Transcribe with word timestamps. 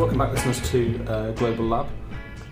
welcome 0.00 0.16
back, 0.16 0.32
listeners, 0.32 0.70
to 0.70 1.04
uh, 1.08 1.30
Global 1.32 1.66
Lab. 1.66 1.86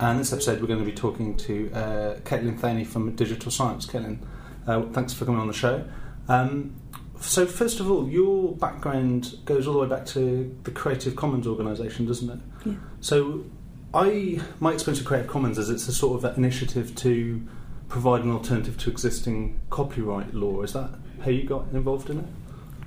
And 0.01 0.21
this 0.21 0.35
episode, 0.35 0.61
we're 0.61 0.67
going 0.67 0.81
to 0.81 0.85
be 0.85 0.93
talking 0.93 1.35
to 1.39 1.71
uh, 1.73 2.17
Kaitlin 2.17 2.61
Thaney 2.61 2.85
from 2.85 3.17
Digital 3.17 3.51
Science. 3.51 3.87
Caitlin, 3.87 4.19
uh, 4.67 4.83
thanks 4.93 5.15
for 5.15 5.25
coming 5.25 5.41
on 5.41 5.47
the 5.47 5.55
show. 5.55 5.83
Um, 6.29 6.77
so, 7.21 7.47
first 7.47 7.81
of 7.81 7.91
all, 7.91 8.07
your 8.07 8.55
background 8.57 9.39
goes 9.47 9.67
all 9.67 9.73
the 9.73 9.79
way 9.79 9.89
back 9.89 10.05
to 10.09 10.55
the 10.65 10.71
Creative 10.71 11.17
Commons 11.17 11.47
organisation, 11.47 12.05
doesn't 12.05 12.29
it? 12.29 12.39
Yeah. 12.67 12.75
So, 13.01 13.47
I 13.95 14.43
my 14.61 14.75
experience 14.75 15.01
with 15.01 15.09
Creative 15.09 15.31
Commons 15.31 15.57
is 15.57 15.71
it's 15.71 15.89
a 15.89 15.93
sort 15.95 16.23
of 16.23 16.37
initiative 16.37 16.95
to 16.97 17.43
provide 17.89 18.25
an 18.25 18.31
alternative 18.31 18.77
to 18.77 18.91
existing 18.91 19.59
copyright 19.71 20.35
law. 20.35 20.61
Is 20.61 20.75
that 20.75 20.91
how 21.25 21.31
you 21.31 21.45
got 21.45 21.65
involved 21.73 22.11
in 22.11 22.19
it? 22.19 22.27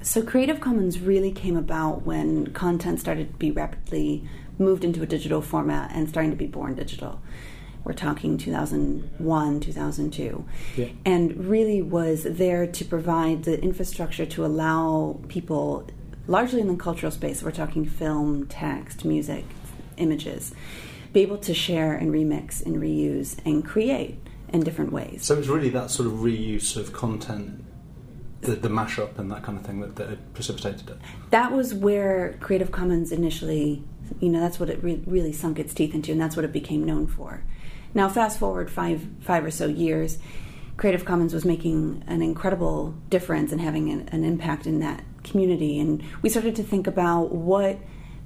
So 0.03 0.23
Creative 0.23 0.59
Commons 0.59 0.99
really 0.99 1.31
came 1.31 1.55
about 1.55 2.07
when 2.07 2.47
content 2.53 2.99
started 2.99 3.31
to 3.33 3.37
be 3.37 3.51
rapidly 3.51 4.27
moved 4.61 4.83
into 4.83 5.01
a 5.01 5.05
digital 5.05 5.41
format 5.41 5.91
and 5.93 6.07
starting 6.07 6.31
to 6.31 6.37
be 6.37 6.47
born 6.47 6.75
digital. 6.75 7.21
We're 7.83 7.93
talking 7.93 8.37
2001, 8.37 9.59
2002. 9.59 10.45
Yeah. 10.77 10.87
And 11.03 11.45
really 11.45 11.81
was 11.81 12.23
there 12.23 12.67
to 12.67 12.85
provide 12.85 13.43
the 13.43 13.59
infrastructure 13.59 14.25
to 14.27 14.45
allow 14.45 15.19
people, 15.27 15.87
largely 16.27 16.61
in 16.61 16.67
the 16.67 16.75
cultural 16.75 17.11
space, 17.11 17.41
we're 17.41 17.51
talking 17.51 17.85
film, 17.85 18.45
text, 18.47 19.03
music, 19.03 19.45
images, 19.97 20.53
be 21.11 21.21
able 21.21 21.37
to 21.39 21.53
share 21.53 21.93
and 21.93 22.11
remix 22.11 22.63
and 22.65 22.77
reuse 22.77 23.37
and 23.45 23.65
create 23.65 24.19
in 24.49 24.61
different 24.61 24.91
ways. 24.91 25.25
So 25.25 25.37
it's 25.37 25.47
really 25.47 25.69
that 25.69 25.91
sort 25.91 26.07
of 26.07 26.13
reuse 26.19 26.77
of 26.77 26.93
content, 26.93 27.63
the, 28.41 28.55
the 28.55 28.69
mashup 28.69 29.17
and 29.17 29.31
that 29.31 29.43
kind 29.43 29.57
of 29.57 29.65
thing 29.65 29.81
that, 29.81 29.95
that 29.95 30.09
had 30.09 30.33
precipitated 30.33 30.89
it. 30.89 30.97
that 31.31 31.51
was 31.51 31.73
where 31.73 32.37
Creative 32.39 32.71
Commons 32.71 33.11
initially, 33.11 33.83
you 34.19 34.29
know, 34.29 34.39
that's 34.39 34.59
what 34.59 34.69
it 34.69 34.83
re- 34.83 35.03
really 35.05 35.33
sunk 35.33 35.59
its 35.59 35.73
teeth 35.73 35.93
into, 35.93 36.11
and 36.11 36.21
that's 36.21 36.35
what 36.35 36.45
it 36.45 36.51
became 36.51 36.83
known 36.83 37.07
for. 37.07 37.43
Now, 37.93 38.09
fast 38.09 38.39
forward 38.39 38.71
five 38.71 39.05
five 39.21 39.43
or 39.43 39.51
so 39.51 39.67
years, 39.67 40.17
Creative 40.77 41.03
Commons 41.03 41.33
was 41.33 41.45
making 41.45 42.03
an 42.07 42.21
incredible 42.21 42.95
difference 43.09 43.51
and 43.51 43.61
having 43.61 43.89
an, 43.89 44.09
an 44.09 44.23
impact 44.23 44.65
in 44.65 44.79
that 44.79 45.03
community, 45.23 45.79
and 45.79 46.03
we 46.21 46.29
started 46.29 46.55
to 46.55 46.63
think 46.63 46.87
about 46.87 47.31
what 47.31 47.79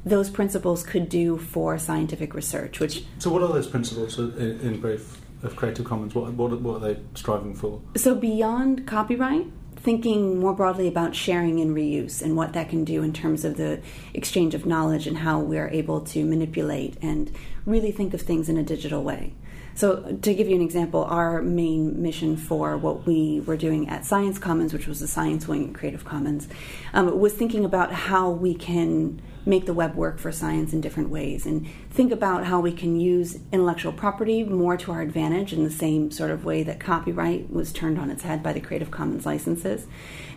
those 0.06 0.30
principles 0.30 0.84
could 0.84 1.10
do 1.10 1.38
for 1.38 1.78
scientific 1.80 2.34
research, 2.34 2.80
which 2.80 3.04
So 3.18 3.32
what 3.32 3.42
are 3.42 3.48
those 3.48 3.68
principles 3.68 4.20
in, 4.20 4.60
in 4.62 4.80
brief 4.80 5.20
of 5.44 5.56
Creative 5.56 5.84
Commons? 5.84 6.14
What, 6.14 6.32
what, 6.34 6.62
what 6.62 6.76
are 6.76 6.94
they 6.94 7.00
striving 7.16 7.56
for? 7.56 7.82
So, 7.98 8.16
beyond 8.16 8.88
copyright, 8.88 9.48
thinking 9.86 10.40
more 10.40 10.52
broadly 10.52 10.88
about 10.88 11.14
sharing 11.14 11.60
and 11.60 11.76
reuse 11.76 12.20
and 12.20 12.36
what 12.36 12.54
that 12.54 12.68
can 12.68 12.84
do 12.84 13.04
in 13.04 13.14
terms 13.14 13.46
of 13.46 13.56
the 13.56 13.80
exchange 14.16 14.56
of 14.56 14.66
knowledge 14.66 15.06
and 15.06 15.20
how 15.20 15.40
we're 15.40 15.70
able 15.70 16.02
to 16.02 16.26
manipulate 16.26 16.98
and 17.04 17.32
really 17.68 17.92
think 17.92 18.12
of 18.12 18.20
things 18.20 18.50
in 18.50 18.58
a 18.58 18.64
digital 18.64 19.04
way. 19.04 19.32
So, 19.76 20.18
to 20.22 20.34
give 20.34 20.48
you 20.48 20.56
an 20.56 20.62
example, 20.62 21.04
our 21.04 21.42
main 21.42 22.02
mission 22.02 22.38
for 22.38 22.78
what 22.78 23.06
we 23.06 23.42
were 23.42 23.58
doing 23.58 23.90
at 23.90 24.06
Science 24.06 24.40
Commons, 24.40 24.72
which 24.72 24.88
was 24.88 25.02
the 25.02 25.08
science 25.08 25.50
wing 25.50 25.68
at 25.68 25.76
Creative 25.76 26.06
Commons, 26.06 26.48
um, 26.94 27.20
was 27.20 27.34
thinking 27.34 27.66
about 27.66 27.92
how 27.92 28.30
we 28.30 28.56
can 28.56 29.22
make 29.46 29.66
the 29.66 29.74
web 29.74 29.96
work 29.96 30.18
for 30.18 30.32
science 30.32 30.72
in 30.72 30.82
different 30.82 31.10
ways 31.10 31.46
and 31.46 31.68
think 31.92 32.12
about 32.12 32.46
how 32.46 32.60
we 32.60 32.72
can 32.72 33.00
use 33.00 33.38
intellectual 33.52 33.92
property 33.92 34.44
more 34.44 34.76
to 34.78 34.92
our 34.92 35.02
advantage 35.02 35.54
in 35.54 35.64
the 35.64 35.70
same 35.70 36.10
sort 36.10 36.32
of 36.32 36.46
way 36.46 36.64
that 36.64 36.80
copyright 36.80 37.52
was 37.52 37.72
turned 37.72 38.00
on 38.00 38.10
its 38.10 38.24
head 38.24 38.42
by 38.42 38.54
the 38.54 38.62
Creative 38.62 38.90
Commons 38.90 39.26
licenses. 39.26 39.88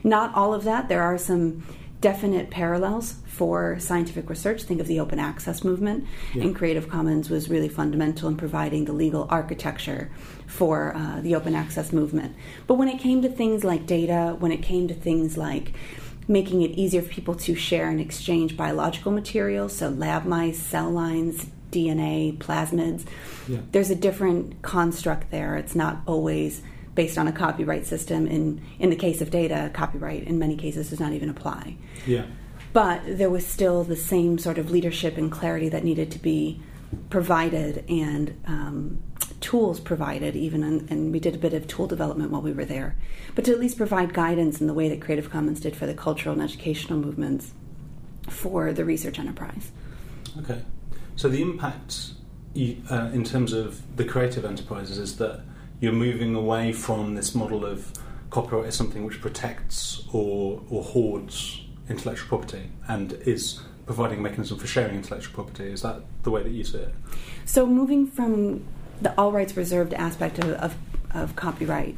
Not 0.03 0.35
all 0.35 0.53
of 0.53 0.65
that, 0.65 0.89
there 0.89 1.03
are 1.03 1.17
some 1.17 1.65
definite 2.01 2.51
parallels 2.51 3.17
for 3.27 3.79
scientific 3.81 4.29
research. 4.31 4.63
Think 4.63 4.81
of 4.81 4.87
the 4.87 5.01
open 5.01 5.19
access 5.19 5.65
movement, 5.65 6.05
Yeah. 6.35 6.45
and 6.45 6.55
Creative 6.57 6.89
Commons 6.89 7.29
was 7.31 7.49
really 7.51 7.69
fundamental 7.69 8.29
in 8.29 8.37
providing 8.37 8.85
the 8.85 8.93
legal 8.93 9.27
architecture 9.31 10.11
for 10.47 10.95
uh, 10.97 11.21
the 11.21 11.35
open 11.35 11.55
access 11.55 11.93
movement. 11.93 12.35
But 12.67 12.75
when 12.75 12.89
it 12.89 12.99
came 12.99 13.23
to 13.23 13.29
things 13.29 13.65
like 13.65 13.87
data, 13.87 14.37
when 14.39 14.53
it 14.53 14.63
came 14.63 14.89
to 14.89 14.95
things 14.95 15.37
like 15.37 15.73
making 16.29 16.63
it 16.63 16.73
easier 16.73 17.01
for 17.03 17.09
people 17.09 17.35
to 17.35 17.55
share 17.55 17.89
and 17.89 18.01
exchange 18.01 18.57
biological 18.57 19.11
materials, 19.11 19.75
so 19.75 19.89
lab 19.89 20.25
mice, 20.25 20.59
cell 20.59 20.91
lines, 20.91 21.47
DNA, 21.73 22.37
plasmids, 22.39 23.05
Yeah. 23.49 23.59
there's 23.73 23.91
a 23.91 23.95
different 23.95 24.63
construct 24.63 25.31
there. 25.31 25.57
It's 25.57 25.75
not 25.75 26.01
always 26.07 26.63
based 26.99 27.17
on 27.17 27.29
a 27.29 27.33
copyright 27.33 27.87
system. 27.87 28.27
In 28.27 28.61
in 28.81 28.91
the 28.91 28.97
case 28.97 29.21
of 29.21 29.31
data, 29.31 29.71
copyright 29.73 30.25
in 30.25 30.37
many 30.37 30.57
cases 30.57 30.91
does 30.91 30.99
not 30.99 31.13
even 31.13 31.31
apply. 31.31 31.77
Yeah. 32.07 32.27
But 32.73 33.01
there 33.07 33.31
was 33.31 33.47
still 33.47 33.85
the 33.85 34.01
same 34.15 34.37
sort 34.37 34.59
of 34.59 34.73
leadership 34.73 35.17
and 35.17 35.31
clarity 35.31 35.69
that 35.69 35.85
needed 35.85 36.11
to 36.11 36.19
be 36.19 36.61
provided 37.09 37.85
and 37.89 38.35
um, 38.47 39.03
tools 39.41 39.79
provided, 39.79 40.35
even, 40.35 40.65
and, 40.65 40.91
and 40.91 41.13
we 41.13 41.21
did 41.21 41.35
a 41.37 41.39
bit 41.39 41.55
of 41.55 41.69
tool 41.69 41.87
development 41.87 42.33
while 42.33 42.43
we 42.43 42.53
were 42.53 42.65
there. 42.65 42.97
But 43.37 43.45
to 43.45 43.53
at 43.53 43.61
least 43.61 43.77
provide 43.77 44.13
guidance 44.13 44.61
in 44.61 44.67
the 44.67 44.75
way 44.75 44.89
that 44.89 45.01
Creative 45.01 45.31
Commons 45.31 45.61
did 45.61 45.77
for 45.77 45.87
the 45.87 45.95
cultural 45.95 46.33
and 46.33 46.43
educational 46.43 46.99
movements 46.99 47.53
for 48.29 48.73
the 48.73 48.85
research 48.85 49.19
enterprise. 49.19 49.71
Okay. 50.41 50.63
So 51.15 51.29
the 51.29 51.43
impact 51.43 52.11
you, 52.55 52.83
uh, 52.91 53.11
in 53.13 53.23
terms 53.23 53.53
of 53.53 53.81
the 53.97 54.05
creative 54.05 54.45
enterprises 54.45 54.99
is 54.99 55.17
that 55.19 55.43
you're 55.81 55.93
moving 55.93 56.35
away 56.35 56.73
from 56.73 57.15
this 57.15 57.35
model 57.35 57.65
of 57.65 57.93
copyright 58.31 58.67
as 58.67 58.75
something 58.75 59.05
which 59.05 59.21
protects 59.21 60.05
or, 60.13 60.63
or 60.69 60.83
hoards 60.83 61.63
intellectual 61.89 62.29
property 62.29 62.71
and 62.89 63.13
is 63.13 63.61
providing 63.87 64.19
a 64.19 64.23
mechanism 64.23 64.59
for 64.59 64.67
sharing 64.67 64.97
intellectual 64.97 65.35
property. 65.35 65.71
Is 65.73 65.83
that 65.83 66.03
the 66.23 66.31
way 66.31 66.43
that 66.43 66.51
you 66.51 66.65
see 66.65 66.79
it? 66.79 66.95
So 67.47 67.67
moving 67.67 68.07
from 68.07 68.65
the 69.01 69.19
all 69.19 69.33
rights 69.33 69.57
reserved 69.57 69.95
aspect 69.95 70.39
of, 70.39 70.51
of, 70.51 70.77
of 71.15 71.37
copyright 71.37 71.97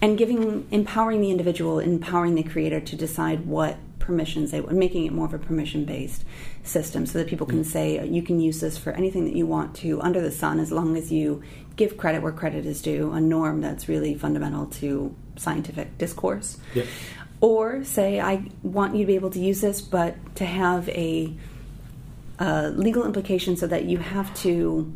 and 0.00 0.16
giving 0.16 0.66
empowering 0.70 1.20
the 1.20 1.30
individual, 1.30 1.78
empowering 1.78 2.34
the 2.34 2.42
creator 2.42 2.80
to 2.80 2.96
decide 2.96 3.46
what 3.46 3.76
permissions 4.06 4.52
they 4.52 4.60
making 4.60 5.04
it 5.04 5.12
more 5.12 5.26
of 5.26 5.34
a 5.34 5.38
permission 5.38 5.84
based 5.84 6.24
system 6.62 7.04
so 7.04 7.18
that 7.18 7.26
people 7.26 7.46
can 7.46 7.64
say 7.64 8.06
you 8.06 8.22
can 8.22 8.40
use 8.40 8.60
this 8.60 8.78
for 8.78 8.92
anything 8.92 9.24
that 9.24 9.34
you 9.34 9.46
want 9.46 9.74
to 9.74 10.00
under 10.00 10.20
the 10.20 10.30
sun 10.30 10.60
as 10.60 10.70
long 10.70 10.96
as 10.96 11.12
you 11.12 11.42
give 11.76 11.96
credit 11.96 12.22
where 12.22 12.32
credit 12.32 12.64
is 12.66 12.80
due, 12.80 13.12
a 13.12 13.20
norm 13.20 13.60
that's 13.60 13.88
really 13.88 14.14
fundamental 14.14 14.66
to 14.66 15.14
scientific 15.36 15.98
discourse. 15.98 16.58
Or 17.40 17.84
say, 17.84 18.18
I 18.18 18.50
want 18.62 18.94
you 18.94 19.02
to 19.02 19.06
be 19.06 19.14
able 19.14 19.30
to 19.30 19.38
use 19.38 19.60
this, 19.60 19.82
but 19.82 20.16
to 20.36 20.46
have 20.46 20.88
a 20.88 21.34
uh, 22.38 22.72
legal 22.74 23.04
implication 23.04 23.56
so 23.56 23.66
that 23.66 23.84
you 23.84 23.98
have 23.98 24.34
to 24.36 24.90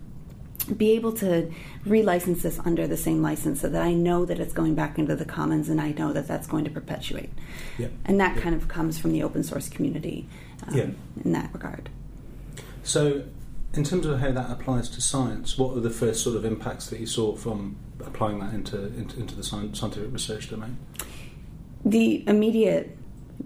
be 0.65 0.91
able 0.93 1.13
to 1.13 1.51
relicense 1.87 2.43
this 2.43 2.59
under 2.65 2.87
the 2.87 2.97
same 2.97 3.23
license 3.23 3.61
so 3.61 3.69
that 3.69 3.83
I 3.83 3.93
know 3.93 4.25
that 4.25 4.39
it's 4.39 4.53
going 4.53 4.75
back 4.75 4.99
into 4.99 5.17
the 5.17 5.25
commons 5.25 5.69
and 5.69 5.81
I 5.81 5.93
know 5.93 6.13
that 6.13 6.29
that's 6.29 6.47
going 6.47 6.65
to 6.65 6.71
perpetuate. 6.71 7.31
Yeah. 7.79 7.89
And 8.05 8.21
that 8.21 8.37
Yeah. 8.37 8.43
kind 8.43 8.55
of 8.55 8.69
comes 8.69 8.99
from 8.99 9.13
the 9.13 9.23
open 9.23 9.43
source 9.43 9.69
community 9.69 10.29
um, 10.67 10.77
Yeah. 10.77 10.87
in 11.25 11.33
that 11.33 11.51
regard. 11.53 11.89
So, 12.83 13.25
in 13.75 13.85
terms 13.85 14.05
of 14.07 14.19
how 14.21 14.33
that 14.33 14.51
applies 14.51 14.89
to 14.91 15.01
science, 15.01 15.57
what 15.57 15.77
are 15.77 15.81
the 15.81 15.91
first 15.91 16.23
sort 16.25 16.35
of 16.37 16.45
impacts 16.45 16.89
that 16.91 16.99
you 16.99 17.07
saw 17.07 17.37
from 17.37 17.77
applying 18.05 18.41
that 18.41 18.53
into 18.53 18.87
into, 18.97 19.19
into 19.21 19.35
the 19.37 19.45
scientific 19.45 20.13
research 20.13 20.51
domain? 20.51 20.77
The 21.85 22.25
immediate 22.29 22.97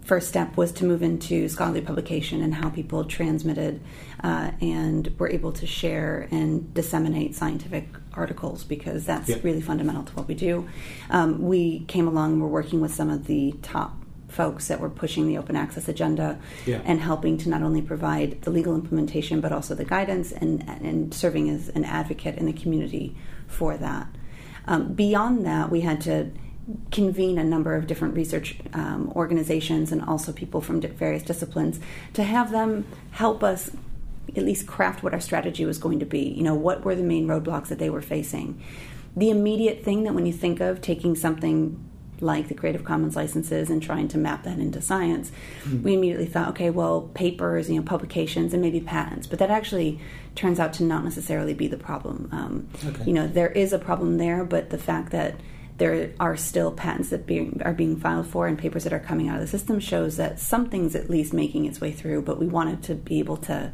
first 0.02 0.28
step 0.28 0.56
was 0.56 0.72
to 0.72 0.84
move 0.84 1.02
into 1.02 1.48
scholarly 1.48 1.80
publication 1.80 2.42
and 2.42 2.54
how 2.54 2.68
people 2.70 3.04
transmitted 3.04 3.80
uh, 4.22 4.50
and 4.60 5.14
were 5.18 5.28
able 5.30 5.52
to 5.52 5.66
share 5.66 6.28
and 6.30 6.72
disseminate 6.74 7.34
scientific 7.34 7.88
articles 8.14 8.64
because 8.64 9.04
that's 9.06 9.28
Yeah. 9.28 9.36
really 9.42 9.60
fundamental 9.60 10.02
to 10.04 10.12
what 10.14 10.28
we 10.28 10.34
do. 10.34 10.66
Um, 11.10 11.42
we 11.42 11.80
came 11.86 12.06
along 12.08 12.40
we're 12.40 12.48
working 12.48 12.80
with 12.80 12.94
some 12.94 13.10
of 13.10 13.26
the 13.26 13.54
top 13.62 13.96
folks 14.28 14.66
that 14.68 14.80
were 14.80 14.90
pushing 14.90 15.28
the 15.28 15.38
open 15.38 15.54
access 15.54 15.88
agenda 15.88 16.38
Yeah. 16.66 16.80
and 16.84 17.00
helping 17.00 17.38
to 17.38 17.48
not 17.48 17.62
only 17.62 17.80
provide 17.80 18.42
the 18.42 18.50
legal 18.50 18.74
implementation 18.74 19.40
but 19.40 19.52
also 19.52 19.74
the 19.74 19.84
guidance 19.84 20.32
and, 20.32 20.64
and 20.82 21.14
serving 21.14 21.48
as 21.50 21.68
an 21.68 21.84
advocate 21.84 22.36
in 22.36 22.46
the 22.46 22.52
community 22.52 23.16
for 23.46 23.76
that. 23.76 24.08
Um, 24.66 24.94
beyond 24.94 25.44
that, 25.46 25.70
we 25.70 25.82
had 25.82 26.00
to 26.02 26.30
convene 26.90 27.38
a 27.38 27.44
number 27.44 27.74
of 27.74 27.86
different 27.86 28.14
research 28.14 28.56
um, 28.72 29.12
organizations 29.14 29.92
and 29.92 30.00
also 30.02 30.32
people 30.32 30.60
from 30.60 30.80
di- 30.80 30.88
various 30.88 31.22
disciplines 31.22 31.78
to 32.14 32.22
have 32.22 32.50
them 32.50 32.86
help 33.10 33.42
us 33.42 33.70
at 34.36 34.42
least 34.44 34.66
craft 34.66 35.02
what 35.02 35.12
our 35.12 35.20
strategy 35.20 35.64
was 35.66 35.76
going 35.78 35.98
to 35.98 36.06
be. 36.06 36.20
You 36.20 36.42
know, 36.42 36.54
what 36.54 36.84
were 36.84 36.94
the 36.94 37.02
main 37.02 37.26
roadblocks 37.26 37.68
that 37.68 37.78
they 37.78 37.90
were 37.90 38.00
facing? 38.02 38.60
The 39.16 39.28
immediate 39.30 39.84
thing 39.84 40.04
that 40.04 40.14
when 40.14 40.24
you 40.26 40.32
think 40.32 40.60
of 40.60 40.80
taking 40.80 41.14
something 41.14 41.78
like 42.20 42.48
the 42.48 42.54
Creative 42.54 42.82
Commons 42.84 43.16
licenses 43.16 43.68
and 43.68 43.82
trying 43.82 44.08
to 44.08 44.16
map 44.18 44.44
that 44.44 44.58
into 44.58 44.80
science, 44.80 45.30
Hmm. 45.64 45.82
we 45.82 45.94
immediately 45.94 46.26
thought, 46.26 46.48
okay, 46.50 46.70
well, 46.70 47.10
papers, 47.12 47.68
you 47.68 47.76
know, 47.76 47.82
publications, 47.82 48.54
and 48.54 48.62
maybe 48.62 48.80
patents. 48.80 49.26
But 49.26 49.38
that 49.40 49.50
actually 49.50 50.00
turns 50.34 50.58
out 50.58 50.72
to 50.74 50.84
not 50.84 51.04
necessarily 51.04 51.52
be 51.54 51.66
the 51.68 51.76
problem. 51.76 52.28
Um, 52.32 52.66
Okay. 52.88 53.04
You 53.04 53.12
know, 53.12 53.26
there 53.28 53.50
is 53.50 53.72
a 53.72 53.78
problem 53.78 54.16
there, 54.16 54.44
but 54.44 54.70
the 54.70 54.78
fact 54.78 55.10
that 55.12 55.34
there 55.76 56.12
are 56.20 56.36
still 56.36 56.70
patents 56.70 57.10
that 57.10 57.26
being, 57.26 57.60
are 57.64 57.72
being 57.72 57.96
filed 57.96 58.26
for 58.26 58.46
and 58.46 58.58
papers 58.58 58.84
that 58.84 58.92
are 58.92 59.00
coming 59.00 59.28
out 59.28 59.36
of 59.36 59.40
the 59.40 59.48
system 59.48 59.80
shows 59.80 60.16
that 60.16 60.38
something's 60.38 60.94
at 60.94 61.10
least 61.10 61.32
making 61.32 61.64
its 61.64 61.80
way 61.80 61.90
through. 61.90 62.22
But 62.22 62.38
we 62.38 62.46
wanted 62.46 62.82
to 62.84 62.94
be 62.94 63.18
able 63.18 63.38
to 63.38 63.72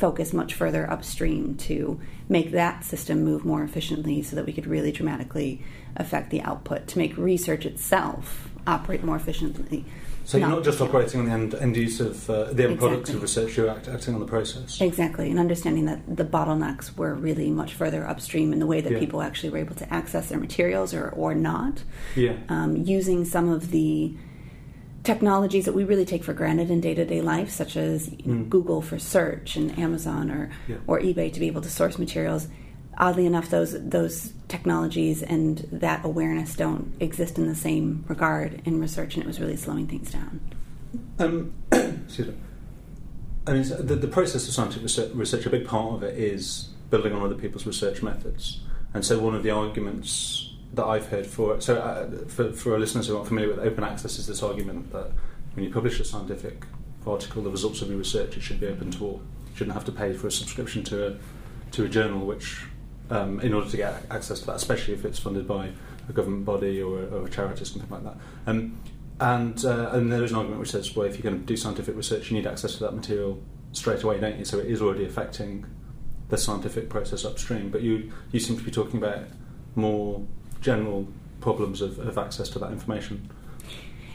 focus 0.00 0.32
much 0.32 0.54
further 0.54 0.90
upstream 0.90 1.54
to 1.54 2.00
make 2.28 2.52
that 2.52 2.84
system 2.84 3.22
move 3.22 3.44
more 3.44 3.62
efficiently 3.62 4.22
so 4.22 4.34
that 4.34 4.46
we 4.46 4.52
could 4.52 4.66
really 4.66 4.90
dramatically 4.90 5.62
affect 5.94 6.30
the 6.30 6.40
output 6.40 6.86
to 6.88 6.98
make 6.98 7.16
research 7.16 7.66
itself 7.66 8.48
operate 8.66 9.04
more 9.04 9.16
efficiently. 9.16 9.84
So 10.24 10.38
you're 10.38 10.48
not 10.48 10.62
just 10.64 10.80
operating 10.80 11.20
on 11.20 11.26
the 11.26 11.32
end, 11.32 11.54
end 11.54 11.76
use 11.76 11.98
of 12.00 12.30
uh, 12.30 12.52
the 12.52 12.64
end 12.68 12.78
product 12.78 13.00
Exactly. 13.00 13.14
of 13.16 13.22
research, 13.22 13.56
you're 13.56 13.68
act, 13.68 13.88
acting 13.88 14.14
on 14.14 14.20
the 14.20 14.26
process. 14.26 14.80
Exactly, 14.80 15.28
and 15.30 15.38
understanding 15.40 15.86
that 15.86 16.00
the 16.16 16.24
bottlenecks 16.24 16.96
were 16.96 17.14
really 17.14 17.50
much 17.50 17.74
further 17.74 18.06
upstream 18.06 18.52
in 18.52 18.58
the 18.58 18.66
way 18.66 18.80
that 18.80 18.92
Yeah. 18.92 18.98
people 19.00 19.22
actually 19.22 19.50
were 19.50 19.58
able 19.58 19.74
to 19.76 19.92
access 19.92 20.28
their 20.28 20.38
materials 20.38 20.94
or, 20.94 21.08
or 21.08 21.34
not, 21.34 21.82
Yeah. 22.14 22.34
um, 22.48 22.76
using 22.76 23.24
some 23.24 23.48
of 23.48 23.70
the 23.70 24.14
technologies 25.04 25.64
that 25.64 25.72
we 25.72 25.84
really 25.84 26.04
take 26.04 26.22
for 26.24 26.32
granted 26.34 26.70
in 26.70 26.80
day 26.80 26.94
to 26.94 27.04
day 27.04 27.20
life, 27.22 27.50
such 27.50 27.76
as 27.76 28.10
you 28.12 28.18
know, 28.26 28.44
Mm. 28.44 28.48
Google 28.50 28.82
for 28.82 28.98
search 28.98 29.56
and 29.56 29.76
Amazon 29.78 30.30
or, 30.30 30.50
Yeah. 30.68 30.76
or 30.86 31.00
eBay 31.00 31.32
to 31.32 31.40
be 31.40 31.46
able 31.46 31.62
to 31.62 31.70
source 31.70 31.98
materials. 31.98 32.48
Oddly 32.98 33.24
enough, 33.24 33.48
those 33.48 33.74
those 33.82 34.34
technologies 34.48 35.22
and 35.22 35.66
that 35.72 36.04
awareness 36.04 36.54
don't 36.54 36.92
exist 37.00 37.38
in 37.38 37.46
the 37.48 37.54
same 37.54 38.04
regard 38.08 38.60
in 38.66 38.78
research, 38.78 39.14
and 39.14 39.24
it 39.24 39.26
was 39.26 39.40
really 39.40 39.56
slowing 39.56 39.86
things 39.86 40.10
down. 40.12 40.40
Um, 41.18 41.52
excuse 41.72 42.28
me. 42.28 42.34
I 43.46 43.54
mean, 43.54 43.62
the, 43.62 43.96
the 43.96 44.06
process 44.08 44.46
of 44.46 44.52
scientific 44.54 44.82
research, 44.82 45.12
research, 45.14 45.46
a 45.46 45.50
big 45.50 45.66
part 45.66 45.94
of 45.94 46.02
it 46.02 46.18
is 46.18 46.68
building 46.90 47.14
on 47.14 47.22
other 47.22 47.34
people's 47.36 47.64
research 47.66 48.02
methods. 48.02 48.60
And 48.92 49.02
so, 49.04 49.18
one 49.18 49.34
of 49.34 49.42
the 49.42 49.50
arguments 49.50 50.49
that 50.74 50.84
I've 50.84 51.06
heard 51.08 51.26
for 51.26 51.60
so 51.60 51.76
uh, 51.76 52.28
for, 52.28 52.52
for 52.52 52.74
our 52.74 52.78
listeners 52.78 53.08
who 53.08 53.16
aren't 53.16 53.28
familiar 53.28 53.48
with 53.48 53.58
open 53.58 53.84
access, 53.84 54.18
is 54.18 54.26
this 54.26 54.42
argument 54.42 54.92
that 54.92 55.10
when 55.54 55.64
you 55.64 55.72
publish 55.72 55.98
a 56.00 56.04
scientific 56.04 56.64
article, 57.06 57.42
the 57.42 57.50
results 57.50 57.82
of 57.82 57.88
your 57.88 57.98
research, 57.98 58.36
it 58.36 58.40
should 58.40 58.60
be 58.60 58.66
open 58.66 58.90
to 58.92 59.04
all. 59.04 59.22
You 59.50 59.56
shouldn't 59.56 59.74
have 59.74 59.84
to 59.86 59.92
pay 59.92 60.12
for 60.12 60.28
a 60.28 60.32
subscription 60.32 60.84
to 60.84 61.08
a, 61.08 61.16
to 61.72 61.84
a 61.84 61.88
journal, 61.88 62.24
which, 62.24 62.62
um, 63.10 63.40
in 63.40 63.52
order 63.52 63.68
to 63.68 63.76
get 63.76 64.04
access 64.10 64.40
to 64.40 64.46
that, 64.46 64.56
especially 64.56 64.94
if 64.94 65.04
it's 65.04 65.18
funded 65.18 65.48
by 65.48 65.70
a 66.08 66.12
government 66.12 66.44
body 66.44 66.80
or 66.80 67.00
a, 67.00 67.06
or 67.06 67.26
a 67.26 67.30
charity 67.30 67.62
or 67.62 67.64
something 67.64 67.90
like 67.90 68.04
that. 68.04 68.16
Um, 68.46 68.78
and 69.20 69.64
uh, 69.64 69.90
and 69.92 70.10
there 70.10 70.24
is 70.24 70.30
an 70.30 70.36
argument 70.38 70.60
which 70.60 70.70
says, 70.70 70.94
well, 70.96 71.06
if 71.06 71.14
you're 71.14 71.30
going 71.30 71.40
to 71.40 71.46
do 71.46 71.56
scientific 71.56 71.96
research, 71.96 72.30
you 72.30 72.36
need 72.36 72.46
access 72.46 72.74
to 72.76 72.80
that 72.84 72.94
material 72.94 73.42
straight 73.72 74.02
away, 74.02 74.18
don't 74.18 74.38
you? 74.38 74.44
So 74.44 74.58
it 74.58 74.66
is 74.66 74.80
already 74.80 75.04
affecting 75.04 75.66
the 76.28 76.38
scientific 76.38 76.88
process 76.88 77.24
upstream. 77.24 77.70
But 77.70 77.82
you 77.82 78.12
you 78.32 78.40
seem 78.40 78.56
to 78.56 78.62
be 78.62 78.70
talking 78.70 78.96
about 78.96 79.24
more 79.74 80.22
general 80.60 81.08
problems 81.40 81.80
of, 81.80 81.98
of 81.98 82.18
access 82.18 82.48
to 82.50 82.58
that 82.58 82.70
information. 82.72 83.28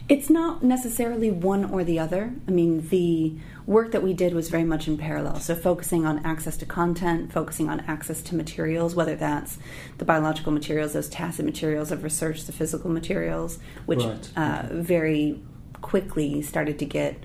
It's 0.07 0.29
not 0.29 0.63
necessarily 0.63 1.31
one 1.31 1.65
or 1.65 1.83
the 1.83 1.97
other. 1.97 2.31
I 2.47 2.51
mean, 2.51 2.87
the 2.89 3.33
work 3.65 3.91
that 3.91 4.03
we 4.03 4.13
did 4.13 4.35
was 4.35 4.49
very 4.49 4.63
much 4.63 4.87
in 4.87 4.99
parallel. 4.99 5.39
So, 5.39 5.55
focusing 5.55 6.05
on 6.05 6.23
access 6.23 6.57
to 6.57 6.65
content, 6.67 7.33
focusing 7.33 7.69
on 7.69 7.79
access 7.81 8.21
to 8.23 8.35
materials, 8.35 8.93
whether 8.93 9.15
that's 9.15 9.57
the 9.97 10.05
biological 10.05 10.51
materials, 10.51 10.93
those 10.93 11.09
tacit 11.09 11.43
materials 11.43 11.91
of 11.91 12.03
research, 12.03 12.43
the 12.43 12.51
physical 12.51 12.91
materials, 12.91 13.57
which 13.87 14.03
Right. 14.03 14.29
uh, 14.37 14.67
very 14.73 15.39
quickly 15.81 16.41
started 16.43 16.77
to 16.79 16.85
get. 16.85 17.17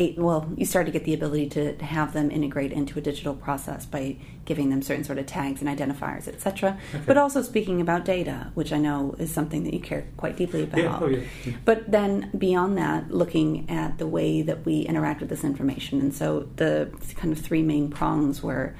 A, 0.00 0.14
well, 0.16 0.50
you 0.56 0.64
start 0.64 0.86
to 0.86 0.92
get 0.92 1.04
the 1.04 1.12
ability 1.12 1.50
to 1.50 1.74
have 1.84 2.14
them 2.14 2.30
integrate 2.30 2.72
into 2.72 2.98
a 2.98 3.02
digital 3.02 3.34
process 3.34 3.84
by 3.84 4.16
giving 4.46 4.70
them 4.70 4.80
certain 4.80 5.04
sort 5.04 5.18
of 5.18 5.26
tags 5.26 5.60
and 5.62 5.68
identifiers, 5.68 6.26
etc. 6.26 6.78
Okay. 6.94 7.04
But 7.06 7.18
also 7.18 7.42
speaking 7.42 7.82
about 7.82 8.06
data, 8.06 8.50
which 8.54 8.72
I 8.72 8.78
know 8.78 9.14
is 9.18 9.30
something 9.32 9.62
that 9.64 9.74
you 9.74 9.80
care 9.80 10.06
quite 10.16 10.38
deeply 10.38 10.62
about. 10.62 10.78
Yeah, 10.78 10.98
oh 11.00 11.08
yeah. 11.08 11.52
But 11.66 11.90
then 11.90 12.30
beyond 12.36 12.78
that, 12.78 13.10
looking 13.10 13.68
at 13.68 13.98
the 13.98 14.06
way 14.06 14.40
that 14.40 14.64
we 14.64 14.80
interact 14.80 15.20
with 15.20 15.28
this 15.28 15.44
information. 15.44 16.00
And 16.00 16.14
so 16.14 16.48
the 16.56 16.90
kind 17.16 17.32
of 17.32 17.38
three 17.38 17.62
main 17.62 17.90
prongs 17.90 18.42
were 18.42 18.74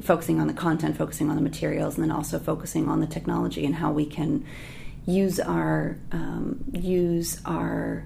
focusing 0.00 0.40
on 0.40 0.46
the 0.46 0.54
content, 0.54 0.96
focusing 0.96 1.28
on 1.28 1.36
the 1.36 1.42
materials, 1.42 1.96
and 1.96 2.04
then 2.04 2.12
also 2.12 2.38
focusing 2.38 2.88
on 2.88 3.00
the 3.00 3.08
technology 3.08 3.66
and 3.66 3.74
how 3.74 3.90
we 3.90 4.06
can 4.06 4.46
use 5.04 5.40
our 5.40 5.98
um, 6.12 6.64
use 6.72 7.40
our 7.44 8.04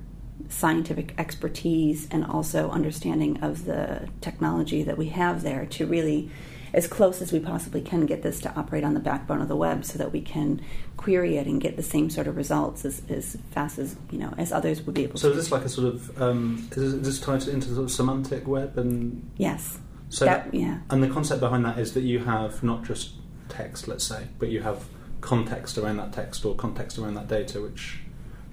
scientific 0.49 1.15
expertise 1.19 2.09
and 2.11 2.25
also 2.25 2.71
understanding 2.71 3.43
of 3.43 3.65
the 3.65 4.09
technology 4.21 4.83
that 4.83 4.99
we 4.99 5.09
have 5.09 5.43
there 5.43 5.65
to 5.67 5.87
really 5.87 6.31
as 6.73 6.89
close 6.89 7.23
as 7.23 7.33
we 7.33 7.39
possibly 7.39 7.81
can 7.81 8.05
get 8.05 8.23
this 8.23 8.41
to 8.41 8.53
operate 8.57 8.83
on 8.83 8.95
the 8.95 9.01
backbone 9.01 9.41
of 9.41 9.47
the 9.47 9.55
web 9.57 9.85
so 9.85 9.97
that 9.97 10.11
we 10.13 10.21
can 10.21 10.61
query 10.97 11.37
it 11.37 11.47
and 11.47 11.61
get 11.61 11.77
the 11.77 11.83
same 11.83 12.11
sort 12.11 12.27
of 12.27 12.37
results 12.37 12.85
as, 12.85 13.01
as 13.09 13.39
fast 13.53 13.79
as 13.79 13.95
you 14.11 14.19
know 14.19 14.35
as 14.37 14.51
others 14.53 14.83
would 14.83 14.95
be 14.95 15.05
able 15.05 15.17
So 15.17 15.29
to. 15.29 15.39
is 15.39 15.45
this 15.45 15.53
like 15.53 15.65
a 15.65 15.69
sort 15.69 15.95
of 15.95 16.21
um, 16.21 16.69
is 16.73 17.01
this 17.01 17.21
tied 17.21 17.47
into 17.47 17.69
the 17.69 17.77
sort 17.77 17.85
of 17.85 17.91
semantic 17.93 18.47
web 18.47 18.77
and 18.77 19.31
yes. 19.37 19.79
So 20.09 20.27
that, 20.27 20.53
yeah. 20.55 20.79
and 20.91 21.03
the 21.03 21.09
concept 21.09 21.41
behind 21.41 21.65
that 21.65 21.79
is 21.79 21.95
that 21.95 22.03
you 22.03 22.21
have 22.21 22.63
not 22.63 22.85
just 22.85 23.15
text, 23.49 23.89
let's 23.89 24.05
say, 24.05 24.29
but 24.39 24.49
you 24.49 24.63
have 24.63 24.85
context 25.21 25.77
around 25.77 25.97
that 25.97 26.13
text 26.13 26.45
or 26.45 26.55
context 26.55 26.99
around 26.99 27.15
that 27.15 27.27
data, 27.27 27.61
which 27.61 27.99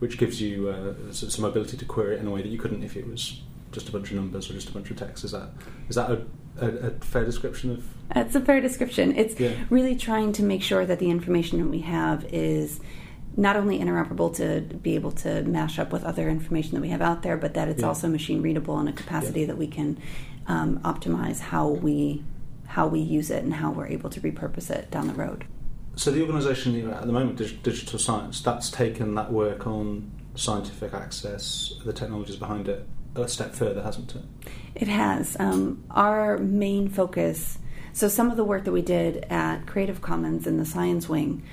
which 0.01 0.18
gives 0.18 0.42
you 0.42 0.68
uh, 0.69 0.94
some 1.13 1.45
ability 1.45 1.77
to 1.77 1.86
query 1.86 2.15
it 2.15 2.19
in 2.19 2.25
a 2.25 2.31
way 2.31 2.42
that 2.42 2.48
you 2.50 2.57
couldn't 2.57 2.81
if 2.81 2.98
it 2.98 3.07
was 3.07 3.39
just 3.71 3.88
a 3.88 3.92
bunch 3.92 4.09
of 4.09 4.15
numbers 4.15 4.50
or 4.50 4.53
just 4.53 4.68
a 4.68 4.74
bunch 4.74 4.89
of 4.89 4.98
text. 4.98 5.24
Is 5.24 5.31
that 5.31 5.50
is 5.89 5.95
that 5.95 6.09
a, 6.09 6.25
a, 6.59 6.68
a 6.88 6.89
fair 7.01 7.24
description 7.24 7.69
of? 7.69 7.86
That's 8.12 8.33
a 8.33 8.42
fair 8.42 8.59
description. 8.62 9.15
It's 9.15 9.39
Yeah. 9.39 9.53
really 9.69 9.95
trying 9.95 10.33
to 10.33 10.44
make 10.44 10.63
sure 10.63 10.88
that 10.88 10.98
the 10.98 11.12
information 11.12 11.59
that 11.59 11.68
we 11.68 11.81
have 11.81 12.25
is 12.33 12.80
not 13.38 13.56
only 13.56 13.77
interoperable 13.77 14.36
to 14.38 14.62
be 14.77 14.95
able 14.95 15.12
to 15.12 15.44
mash 15.44 15.77
up 15.77 15.94
with 15.94 16.04
other 16.04 16.27
information 16.30 16.74
that 16.74 16.81
we 16.81 16.89
have 16.89 17.01
out 17.04 17.21
there, 17.21 17.38
but 17.38 17.54
that 17.54 17.69
it's 17.69 17.81
Yeah. 17.81 17.88
also 17.89 18.09
machine 18.09 18.42
readable 18.42 18.80
in 18.80 18.88
a 18.88 18.94
capacity 18.94 19.42
Yeah. 19.42 19.45
that 19.47 19.57
we 19.59 19.68
can 19.68 20.00
um, 20.47 20.80
optimize 20.80 21.39
how 21.39 21.68
we 21.69 22.24
how 22.65 22.88
we 22.88 23.00
use 23.01 23.30
it 23.30 23.44
and 23.44 23.54
how 23.54 23.69
we're 23.69 23.86
able 23.88 24.09
to 24.09 24.19
repurpose 24.19 24.71
it 24.71 24.89
down 24.89 25.06
the 25.07 25.13
road. 25.13 25.45
So 25.95 26.12
the 26.12 26.21
organisation 26.21 26.74
you're 26.74 26.92
at 26.92 27.02
at 27.02 27.07
the 27.07 27.14
moment, 27.14 27.38
Dig- 27.38 27.62
Digital 27.64 28.00
Science, 28.00 28.42
that's 28.42 28.69
taken 28.69 29.16
that 29.16 29.31
work 29.31 29.68
on 29.68 30.12
scientific 30.36 30.94
access, 30.94 31.74
the 31.86 31.94
technologies 31.94 32.38
behind 32.38 32.68
it, 32.68 32.88
a 33.16 33.28
step 33.28 33.54
further, 33.54 33.81
hasn't 33.81 34.16
it? 34.16 34.24
It 34.76 34.88
has. 34.88 35.36
Um, 35.40 35.83
our 35.92 36.38
main 36.38 36.88
focus, 36.88 37.60
so 37.94 38.07
some 38.07 38.31
of 38.31 38.38
the 38.38 38.44
work 38.44 38.64
that 38.64 38.71
we 38.71 38.81
did 38.81 39.26
at 39.30 39.66
Creative 39.68 40.02
Commons 40.02 40.48
in 40.48 40.57
the 40.57 40.66
science 40.66 41.10
wing 41.10 41.44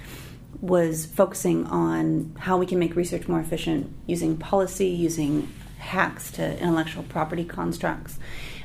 was 0.61 1.07
focusing 1.07 1.66
on 1.66 2.35
how 2.38 2.57
we 2.57 2.66
can 2.66 2.78
make 2.78 2.97
research 2.97 3.28
more 3.28 3.40
efficient 3.40 3.92
using 4.07 4.37
policy, 4.37 4.88
using 4.88 5.52
hacks 5.78 6.30
to 6.33 6.59
intellectual 6.61 7.02
property 7.04 7.45
constructs, 7.45 8.18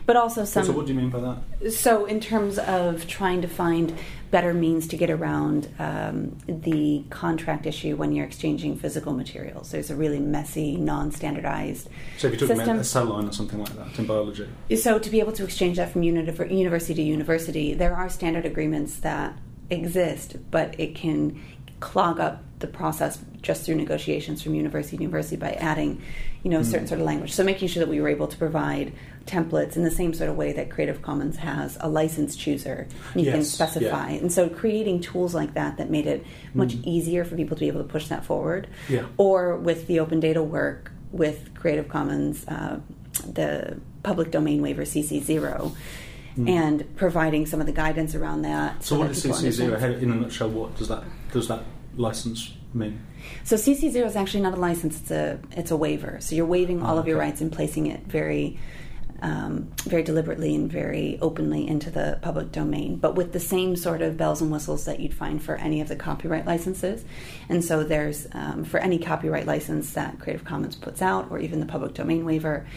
but 0.06 0.16
also 0.16 0.44
some. 0.46 0.66
so 0.66 0.72
what 0.72 0.86
do 0.86 0.94
you 0.94 1.00
mean 1.00 1.10
by 1.10 1.20
that? 1.20 1.72
So, 1.72 2.06
in 2.06 2.20
terms 2.20 2.60
of 2.60 3.08
trying 3.08 3.42
to 3.42 3.48
find 3.48 3.98
better 4.34 4.52
means 4.52 4.88
to 4.88 4.98
get 4.98 5.12
around 5.12 5.70
um, 5.78 6.36
the 6.48 7.04
contract 7.12 7.68
issue 7.68 7.96
when 7.96 8.12
you're 8.12 8.26
exchanging 8.26 8.76
physical 8.76 9.14
materials, 9.14 9.70
there's 9.70 9.92
a 9.92 9.96
really 9.96 10.18
messy, 10.18 10.76
non-standardized 10.76 11.88
So 12.18 12.28
if 12.28 12.42
you're 12.42 12.50
talking 12.50 12.64
about 12.64 12.78
a 12.78 12.84
cell 12.84 13.06
line 13.06 13.28
or 13.28 13.32
something 13.32 13.60
like 13.60 13.76
that 13.76 14.00
in 14.00 14.08
biology, 14.08 14.50
So, 14.76 14.98
to 14.98 15.10
be 15.12 15.20
able 15.20 15.34
to 15.34 15.44
exchange 15.44 15.78
that 15.78 15.92
from 15.92 16.02
uni- 16.02 16.26
university 16.50 16.96
to 16.96 17.02
university, 17.04 17.76
there 17.76 17.96
are 17.96 18.10
standard 18.10 18.44
agreements 18.44 18.98
that 19.02 19.38
exist, 19.70 20.38
but 20.50 20.80
it 20.80 20.96
can 20.96 21.40
clog 21.80 22.20
up 22.20 22.44
the 22.58 22.66
process 22.66 23.20
just 23.44 23.64
through 23.64 23.76
negotiations 23.76 24.42
from 24.42 24.56
university 24.56 24.98
to 24.98 25.04
university 25.04 25.36
by 25.36 25.52
adding, 25.52 26.02
you 26.42 26.50
know, 26.50 26.62
a 26.62 26.64
certain 26.64 26.88
sort 26.88 27.00
of 27.00 27.06
language. 27.06 27.34
So, 27.34 27.44
making 27.44 27.68
sure 27.68 27.82
that 27.82 27.90
we 27.90 28.02
were 28.02 28.10
able 28.10 28.28
to 28.28 28.38
provide 28.38 28.94
templates 29.26 29.76
in 29.78 29.84
the 29.84 29.92
same 29.92 30.14
sort 30.14 30.30
of 30.30 30.36
way 30.36 30.52
that 30.54 30.70
Creative 30.70 31.02
Commons 31.02 31.38
has 31.38 31.78
a 31.80 31.88
license 31.90 32.36
chooser. 32.36 32.88
You 33.16 33.32
can 33.32 33.44
specify, 33.44 34.12
yeah. 34.12 34.18
and 34.20 34.32
so 34.32 34.50
creating 34.50 35.00
tools 35.02 35.34
like 35.34 35.54
that 35.54 35.78
that 35.78 35.90
made 35.90 36.08
it 36.08 36.26
much 36.54 36.76
Mm. 36.76 36.84
easier 36.86 37.24
for 37.24 37.36
people 37.36 37.56
to 37.56 37.62
be 37.62 37.68
able 37.68 37.82
to 37.82 37.88
push 37.88 38.08
that 38.10 38.26
forward 38.26 38.68
yeah, 38.90 39.06
or 39.18 39.56
with 39.56 39.88
the 39.88 40.00
open 40.00 40.20
data 40.20 40.44
work 40.44 40.92
with 41.12 41.54
Creative 41.56 41.88
Commons, 41.88 42.46
uh, 42.48 42.80
the 43.32 43.78
public 44.04 44.32
domain 44.32 44.62
waiver 44.62 44.84
CC0, 44.84 45.72
Mm. 46.38 46.50
and 46.50 46.96
providing 46.96 47.46
some 47.46 47.60
of 47.62 47.68
the 47.68 47.72
guidance 47.72 48.16
around 48.16 48.42
that. 48.42 48.84
So 48.84 48.98
what 48.98 49.10
that 49.10 49.18
is 49.18 49.24
CC 49.24 49.52
zero? 49.52 49.78
In 49.80 50.12
a 50.12 50.16
nutshell, 50.16 50.50
what 50.50 50.76
does 50.76 50.88
that 50.88 51.04
does 51.32 51.48
that 51.48 51.64
license 51.96 52.52
mean? 52.74 53.00
So 53.44 53.56
CC0 53.56 54.04
is 54.08 54.16
actually 54.16 54.42
not 54.42 54.54
a 54.58 54.60
license; 54.60 55.00
it's 55.00 55.12
a 55.12 55.40
it's 55.52 55.70
a 55.70 55.78
waiver. 55.78 56.18
So 56.22 56.36
you're 56.36 56.48
waiving 56.48 56.82
all 56.82 56.96
Oh, 56.96 57.00
of 57.00 57.08
your 57.08 57.20
rights 57.20 57.40
and 57.40 57.52
placing 57.52 57.86
it 57.86 58.02
very 58.08 58.58
um, 59.24 59.72
very 59.86 60.04
deliberately 60.04 60.54
and 60.54 60.70
very 60.70 61.18
openly 61.22 61.66
into 61.66 61.90
the 61.90 62.20
public 62.22 62.52
domain, 62.52 62.98
but 62.98 63.16
with 63.16 63.32
the 63.32 63.40
same 63.40 63.78
sort 63.78 64.02
of 64.02 64.18
bells 64.18 64.42
and 64.42 64.52
whistles 64.52 64.84
that 64.84 65.00
you'd 65.00 65.14
find 65.14 65.42
for 65.42 65.56
any 65.56 65.80
of 65.80 65.88
the 65.88 65.96
copyright 65.96 66.46
licenses. 66.46 67.06
And 67.48 67.64
so 67.64 67.86
there's, 67.86 68.28
um, 68.34 68.66
for 68.66 68.82
any 68.82 69.00
copyright 69.00 69.48
license 69.48 69.94
that 69.94 70.20
Creative 70.20 70.44
Commons 70.44 70.76
puts 70.76 71.02
out, 71.02 71.32
or 71.32 71.40
even 71.40 71.62
the 71.62 71.66
public 71.66 71.94
domain 71.94 72.26
waiver, 72.26 72.68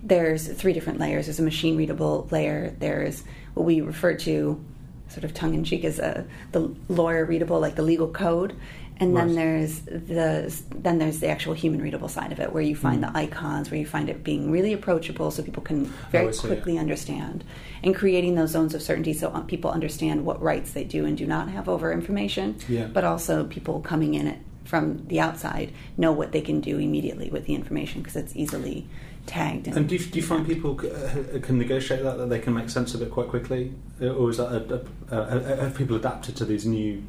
there's 0.00 0.46
three 0.46 0.72
different 0.72 1.00
layers. 1.00 1.26
There's 1.26 1.40
a 1.40 1.42
machine 1.42 1.76
readable 1.76 2.28
layer, 2.30 2.76
there's 2.78 3.24
what 3.54 3.66
we 3.66 3.80
refer 3.80 4.14
to 4.18 4.64
sort 5.08 5.24
of 5.24 5.34
tongue 5.34 5.54
in 5.54 5.64
cheek 5.64 5.84
as 5.84 5.98
a, 5.98 6.24
the 6.52 6.72
lawyer 6.88 7.24
readable, 7.24 7.58
like 7.58 7.74
the 7.74 7.82
legal 7.82 8.08
code, 8.08 8.54
and 9.00 9.16
then 9.16 9.34
there's 9.34 9.80
the 9.80 10.52
then 10.74 10.98
there's 10.98 11.20
the 11.20 11.28
actual 11.28 11.54
human 11.54 11.80
readable 11.80 12.08
side 12.08 12.32
of 12.32 12.40
it 12.40 12.52
where 12.52 12.62
you 12.62 12.74
find 12.76 13.02
Mm. 13.04 13.12
the 13.12 13.18
icons 13.18 13.70
where 13.70 13.78
you 13.78 13.86
find 13.86 14.08
it 14.08 14.24
being 14.24 14.50
really 14.50 14.72
approachable 14.72 15.30
so 15.30 15.42
people 15.42 15.62
can 15.62 15.84
very 16.10 16.28
Oh, 16.28 16.32
quickly 16.32 16.78
understand 16.78 17.44
and 17.82 17.94
creating 17.94 18.34
those 18.34 18.50
zones 18.50 18.74
of 18.74 18.82
certainty 18.82 19.12
so 19.12 19.28
uh, 19.28 19.40
people 19.42 19.70
understand 19.70 20.24
what 20.24 20.42
rights 20.42 20.72
they 20.72 20.84
do 20.84 21.04
and 21.06 21.16
do 21.16 21.26
not 21.26 21.48
have 21.48 21.68
over 21.68 21.92
information 21.92 22.56
Yeah. 22.68 22.86
but 22.86 23.04
also 23.04 23.44
people 23.46 23.80
coming 23.80 24.14
in 24.14 24.26
it 24.26 24.38
from 24.64 25.06
the 25.06 25.18
outside 25.20 25.72
know 25.96 26.12
what 26.12 26.32
they 26.32 26.40
can 26.42 26.60
do 26.60 26.78
immediately 26.78 27.30
with 27.30 27.46
the 27.46 27.54
information 27.54 28.02
because 28.02 28.16
it's 28.16 28.34
easily 28.36 28.86
tagged 29.26 29.66
And 29.68 29.88
do 29.88 29.96
you, 29.96 30.04
do 30.04 30.18
you 30.18 30.24
find 30.24 30.46
people 30.46 30.72
uh, 30.80 31.38
can 31.40 31.56
negotiate 31.58 32.02
that, 32.02 32.16
that 32.18 32.28
they 32.30 32.38
can 32.38 32.52
make 32.54 32.68
sense 32.70 32.94
of 32.94 33.02
it 33.02 33.10
quite 33.10 33.28
quickly? 33.28 33.72
Uh, 34.00 34.06
Or 34.08 34.30
is 34.30 34.38
that 34.38 34.48
a, 34.50 34.86
a, 35.14 35.18
a, 35.38 35.56
have 35.64 35.74
people 35.76 35.96
adapted 35.96 36.34
to 36.36 36.44
these 36.46 36.64
new 36.66 37.02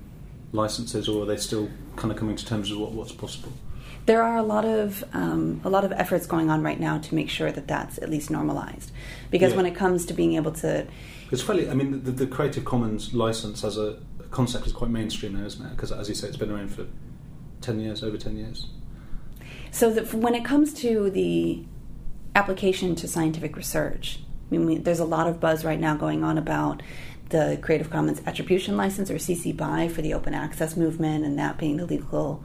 licenses 0.52 1.08
or 1.08 1.24
are 1.24 1.26
they 1.26 1.38
still 1.38 1.70
kind 1.96 2.12
of 2.12 2.18
coming 2.18 2.36
to 2.36 2.46
terms 2.46 2.72
with 2.72 2.80
what, 2.80 2.92
what's 2.92 3.12
possible? 3.12 3.52
there 4.06 4.24
are 4.24 4.38
a 4.38 4.44
lot 4.44 4.66
of 4.66 5.04
um, 5.14 5.62
a 5.64 5.70
lot 5.70 5.84
of 5.84 5.92
efforts 5.92 6.26
going 6.26 6.50
on 6.50 6.64
right 6.64 6.80
now 6.80 6.98
to 6.98 7.14
make 7.14 7.30
sure 7.30 7.52
that 7.52 7.68
that's 7.68 8.00
at 8.00 8.10
least 8.10 8.32
normalized 8.32 8.92
because 9.30 9.52
Yeah. 9.52 9.58
when 9.58 9.66
it 9.68 9.76
comes 9.76 10.06
to 10.08 10.14
being 10.14 10.34
able 10.34 10.52
to 10.54 10.88
It's 11.32 11.44
fairly, 11.44 11.70
I 11.70 11.76
mean, 11.76 12.04
the, 12.04 12.12
the 12.12 12.26
Creative 12.26 12.66
Commons 12.66 13.14
license 13.14 13.64
as 13.64 13.78
a 13.78 14.00
concept 14.32 14.66
is 14.66 14.74
quite 14.74 14.90
mainstream 14.90 15.38
now, 15.40 15.46
isn't 15.46 15.64
it? 15.64 15.70
Because 15.76 15.92
as 15.92 16.10
you 16.10 16.16
say, 16.16 16.28
it's 16.28 16.38
been 16.38 16.50
around 16.52 16.70
for 16.74 16.88
10 17.62 17.80
years, 17.80 18.04
over 18.04 18.18
10 18.18 18.36
years. 18.36 18.68
So 19.70 19.92
that 19.94 20.12
when 20.12 20.34
it 20.34 20.44
comes 20.44 20.74
to 20.76 21.12
the 21.12 21.64
application 22.36 22.96
to 22.96 23.08
scientific 23.08 23.56
research, 23.56 24.20
I 24.50 24.56
mean, 24.56 24.66
we, 24.66 24.78
there's 24.78 25.00
a 25.00 25.06
lot 25.06 25.28
of 25.28 25.40
buzz 25.40 25.64
right 25.64 25.80
now 25.80 25.96
going 25.96 26.24
on 26.24 26.38
about 26.40 26.82
the 27.30 27.58
Creative 27.62 27.90
Commons 27.90 28.22
Attribution 28.26 28.76
License 28.78 29.10
or 29.12 29.16
CC 29.16 29.56
BY 29.56 29.88
for 29.90 30.02
the 30.02 30.14
open 30.14 30.34
access 30.34 30.76
movement, 30.76 31.26
and 31.26 31.38
that 31.40 31.58
being 31.58 31.78
the 31.78 31.86
legal, 31.86 32.44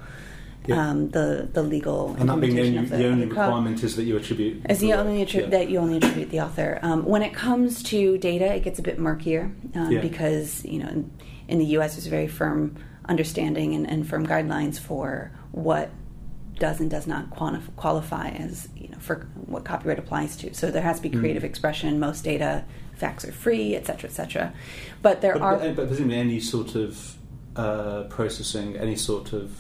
Yeah. 0.67 0.91
um, 0.91 1.11
the 1.11 1.49
the 1.53 1.63
legal 1.63 2.15
And 2.19 2.29
that 2.29 2.41
being 2.41 2.55
the 2.55 2.63
only, 2.63 2.85
the, 2.87 2.97
the 2.97 3.07
only 3.09 3.25
the 3.27 3.35
code. 3.35 3.45
requirement 3.47 3.83
is 3.83 3.97
that 3.97 4.05
you 4.05 4.17
attribute. 4.17 4.63
As 4.67 4.81
the 4.81 4.89
the 4.89 4.93
only 4.99 5.25
attri- 5.25 5.41
Yeah. 5.43 5.47
that 5.49 5.71
you 5.71 5.79
only 5.79 5.97
attribute 5.99 6.31
the 6.31 6.41
author. 6.41 6.79
Um, 6.83 7.05
when 7.05 7.23
it 7.23 7.33
comes 7.35 7.83
to 7.85 8.19
data, 8.19 8.55
it 8.55 8.63
gets 8.63 8.79
a 8.79 8.83
bit 8.83 8.99
murkier 8.99 9.53
um, 9.75 9.91
Yeah. 9.91 10.01
because 10.01 10.65
you 10.65 10.79
know 10.81 10.89
in, 10.89 11.11
in 11.49 11.59
the 11.59 11.67
U.S. 11.77 11.95
there's 11.95 12.07
a 12.07 12.11
very 12.11 12.29
firm 12.29 12.77
understanding 13.07 13.75
and, 13.75 13.89
and 13.89 14.07
firm 14.09 14.27
guidelines 14.27 14.79
for 14.79 15.31
what 15.53 15.91
does 16.59 16.81
and 16.81 16.89
does 16.91 17.07
not 17.07 17.29
quantif- 17.31 17.75
qualify 17.77 18.29
as 18.29 18.69
you 18.77 18.89
know 18.89 18.99
for 18.99 19.27
what 19.47 19.65
copyright 19.65 19.99
applies 19.99 20.37
to. 20.37 20.55
So 20.55 20.71
there 20.71 20.83
has 20.83 20.97
to 21.01 21.03
be 21.03 21.11
Mm. 21.11 21.21
creative 21.21 21.45
expression. 21.45 21.99
Most 21.99 22.23
data 22.25 22.65
facts 22.97 23.25
are 23.25 23.33
free, 23.33 23.75
et 23.75 23.87
cetera, 23.87 24.09
et 24.11 24.13
cetera. 24.13 24.53
But 25.03 25.21
there 25.21 25.35
But, 25.35 25.43
are 25.43 25.59
but, 25.59 25.77
but 25.77 25.87
presumably 25.89 26.19
any 26.19 26.41
sort 26.41 26.75
of 26.75 27.15
uh, 27.57 28.05
processing, 28.05 28.77
any 28.77 28.97
sort 28.97 29.33
of 29.33 29.57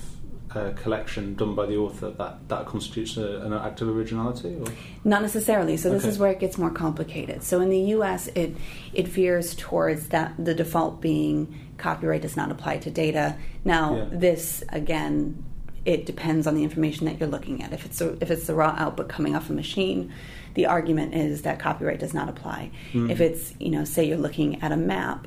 uh, 0.54 0.70
collection 0.76 1.34
done 1.34 1.54
by 1.54 1.66
the 1.66 1.76
author, 1.76 2.10
that, 2.10 2.48
that 2.48 2.66
constitutes 2.66 3.16
a, 3.16 3.38
an 3.40 3.52
act 3.52 3.80
of 3.80 3.88
originality? 3.88 4.56
Or? 4.60 4.66
Not 5.02 5.22
necessarily. 5.22 5.76
So 5.76 5.90
this 5.90 6.02
Okay. 6.02 6.10
is 6.10 6.18
where 6.18 6.30
it 6.30 6.38
gets 6.38 6.58
more 6.58 6.70
complicated. 6.70 7.42
So 7.42 7.60
in 7.60 7.70
the 7.70 7.80
U.S., 7.96 8.28
it 8.34 8.54
it 8.92 9.08
veers 9.08 9.54
towards 9.56 10.08
that 10.08 10.32
the 10.38 10.54
default 10.54 11.00
being 11.00 11.52
copyright 11.76 12.22
does 12.22 12.36
not 12.36 12.52
apply 12.52 12.78
to 12.78 12.90
data. 12.90 13.36
Now 13.64 13.96
Yeah. 13.96 14.04
this 14.12 14.62
again, 14.68 15.42
it 15.84 16.06
depends 16.06 16.46
on 16.46 16.54
the 16.54 16.62
information 16.62 17.06
that 17.06 17.18
you're 17.20 17.28
looking 17.28 17.62
at. 17.62 17.72
If 17.72 17.84
it's 17.84 18.00
a, 18.00 18.16
if 18.22 18.30
it's 18.30 18.46
the 18.46 18.54
raw 18.54 18.74
output 18.78 19.08
coming 19.08 19.36
off 19.36 19.50
a 19.50 19.52
machine, 19.52 20.12
the 20.54 20.66
argument 20.66 21.14
is 21.14 21.42
that 21.42 21.58
copyright 21.58 22.00
does 22.00 22.14
not 22.14 22.28
apply. 22.28 22.70
Mm. 22.92 23.10
If 23.10 23.20
it's 23.20 23.54
you 23.60 23.70
know 23.70 23.84
say 23.84 24.04
you're 24.04 24.16
looking 24.18 24.62
at 24.62 24.72
a 24.72 24.76
map. 24.76 25.26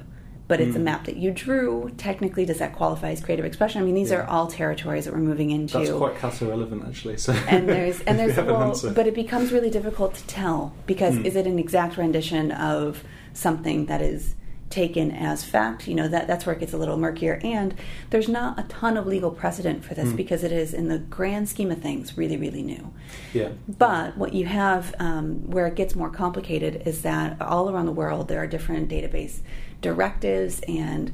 But 0.50 0.62
it's 0.62 0.78
a 0.78 0.80
Mm. 0.80 0.84
map 0.84 1.04
that 1.08 1.18
you 1.18 1.32
drew. 1.32 1.92
Technically, 1.98 2.46
does 2.46 2.60
that 2.60 2.74
qualify 2.74 3.10
as 3.12 3.20
creative 3.20 3.44
expression? 3.44 3.82
I 3.82 3.84
mean, 3.86 3.96
these 3.96 4.12
Yeah. 4.12 4.20
are 4.20 4.28
all 4.30 4.48
territories 4.48 5.04
that 5.04 5.14
we're 5.14 5.20
moving 5.20 5.52
into 5.52 5.78
That's 5.78 5.92
quite 5.92 6.42
relevant, 6.42 6.86
actually. 6.88 7.18
So 7.18 7.34
and 7.50 7.68
there's 7.68 8.00
and 8.08 8.18
there's 8.20 8.36
have 8.36 8.48
an 8.48 8.94
but 8.94 9.08
it 9.08 9.14
becomes 9.14 9.52
really 9.52 9.70
difficult 9.70 10.16
to 10.16 10.26
tell 10.28 10.72
because 10.86 11.16
Hmm. 11.18 11.26
is 11.26 11.36
it 11.36 11.48
an 11.48 11.60
exact 11.60 11.98
rendition 11.98 12.54
of 12.54 13.04
something 13.34 13.88
that 13.88 14.02
is 14.02 14.36
taken 14.70 15.12
as 15.12 15.44
fact 15.46 15.88
you 15.88 15.96
know 15.96 16.08
that 16.08 16.28
that's 16.28 16.46
where 16.46 16.54
it 16.54 16.60
gets 16.60 16.74
a 16.74 16.78
little 16.78 16.98
murkier 16.98 17.40
and 17.44 17.74
there's 18.10 18.28
not 18.28 18.60
a 18.60 18.64
ton 18.64 18.98
of 18.98 19.08
legal 19.08 19.32
precedent 19.32 19.84
for 19.84 19.94
this 19.94 20.10
Hmm. 20.10 20.16
because 20.16 20.44
it 20.44 20.52
is 20.52 20.74
in 20.74 20.90
the 20.90 21.00
grand 21.00 21.48
scheme 21.48 21.72
of 21.72 21.82
things 21.82 22.18
really 22.18 22.36
really 22.36 22.64
new 22.64 22.92
yeah. 23.34 23.50
but 23.68 24.18
what 24.18 24.34
you 24.34 24.46
have 24.46 24.94
um, 25.00 25.50
where 25.50 25.68
it 25.68 25.76
gets 25.76 25.96
more 25.96 26.10
complicated 26.10 26.84
is 26.86 27.02
that 27.04 27.42
all 27.42 27.70
around 27.70 27.86
the 27.86 27.94
world 27.94 28.28
there 28.28 28.42
are 28.42 28.48
different 28.48 28.90
database 28.90 29.40
directives 29.82 30.60
and 30.68 31.14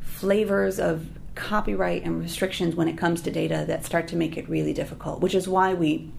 flavors 0.00 0.78
of 0.78 1.08
copyright 1.34 2.04
and 2.04 2.20
restrictions 2.20 2.74
when 2.74 2.88
it 2.88 2.96
comes 2.96 3.20
to 3.22 3.30
data 3.30 3.64
that 3.66 3.84
start 3.84 4.06
to 4.08 4.16
make 4.16 4.36
it 4.36 4.48
really 4.48 4.72
difficult, 4.72 5.20
which 5.20 5.34
is 5.34 5.48
why 5.48 5.74
we 5.74 6.10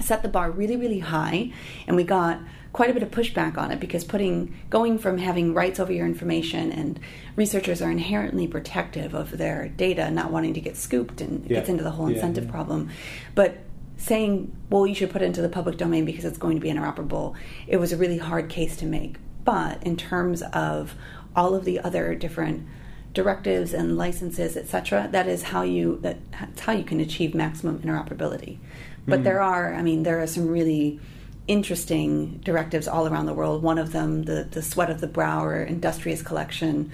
set 0.00 0.22
the 0.22 0.28
bar 0.28 0.50
really, 0.50 0.76
really 0.76 0.98
high 1.00 1.52
and 1.86 1.96
we 1.96 2.04
got 2.04 2.38
quite 2.72 2.90
a 2.90 2.92
bit 2.92 3.02
of 3.02 3.10
pushback 3.10 3.56
on 3.56 3.70
it 3.70 3.80
because 3.80 4.04
putting 4.04 4.54
going 4.68 4.98
from 4.98 5.16
having 5.18 5.54
rights 5.54 5.80
over 5.80 5.90
your 5.92 6.04
information 6.04 6.70
and 6.70 7.00
researchers 7.34 7.80
are 7.80 7.90
inherently 7.90 8.46
protective 8.46 9.14
of 9.14 9.38
their 9.38 9.68
data 9.68 10.10
not 10.10 10.30
wanting 10.30 10.52
to 10.52 10.60
get 10.60 10.76
scooped 10.76 11.20
and 11.22 11.44
it 11.46 11.50
Yeah. 11.50 11.58
gets 11.58 11.70
into 11.70 11.82
the 11.82 11.92
whole 11.92 12.10
Yeah, 12.10 12.16
incentive 12.16 12.44
yeah. 12.44 12.50
problem 12.50 12.90
but 13.34 13.56
saying 13.96 14.54
well 14.68 14.86
you 14.86 14.94
should 14.94 15.08
put 15.10 15.22
it 15.22 15.24
into 15.24 15.40
the 15.40 15.48
public 15.48 15.78
domain 15.78 16.04
because 16.04 16.26
it's 16.26 16.36
going 16.36 16.56
to 16.56 16.60
be 16.60 16.68
interoperable 16.70 17.34
it 17.66 17.78
was 17.78 17.92
a 17.92 17.96
really 17.96 18.18
hard 18.18 18.50
case 18.50 18.76
to 18.76 18.84
make 18.84 19.16
but 19.44 19.82
in 19.82 19.96
terms 19.96 20.42
of 20.52 20.94
all 21.34 21.54
of 21.54 21.64
the 21.64 21.80
other 21.80 22.14
different 22.14 22.66
directives 23.14 23.72
and 23.72 23.96
licenses 23.96 24.54
etc 24.54 25.08
that 25.12 25.26
is 25.26 25.44
how 25.44 25.62
you 25.62 25.98
that- 26.02 26.18
that's 26.32 26.60
how 26.60 26.72
you 26.72 26.84
can 26.84 27.00
achieve 27.00 27.34
maximum 27.34 27.78
interoperability 27.78 28.58
but 29.06 29.20
Mm. 29.20 29.24
there 29.24 29.40
are 29.40 29.74
i 29.74 29.82
mean 29.82 30.02
there 30.02 30.20
are 30.20 30.26
some 30.26 30.48
really 30.48 30.98
interesting 31.46 32.40
directives 32.44 32.88
all 32.88 33.06
around 33.06 33.26
the 33.26 33.34
world 33.34 33.62
one 33.62 33.78
of 33.78 33.92
them 33.92 34.24
the 34.24 34.46
the 34.50 34.62
sweat 34.62 34.90
of 34.90 35.00
the 35.00 35.06
brow 35.06 35.44
or 35.44 35.62
industrious 35.62 36.20
collection 36.22 36.90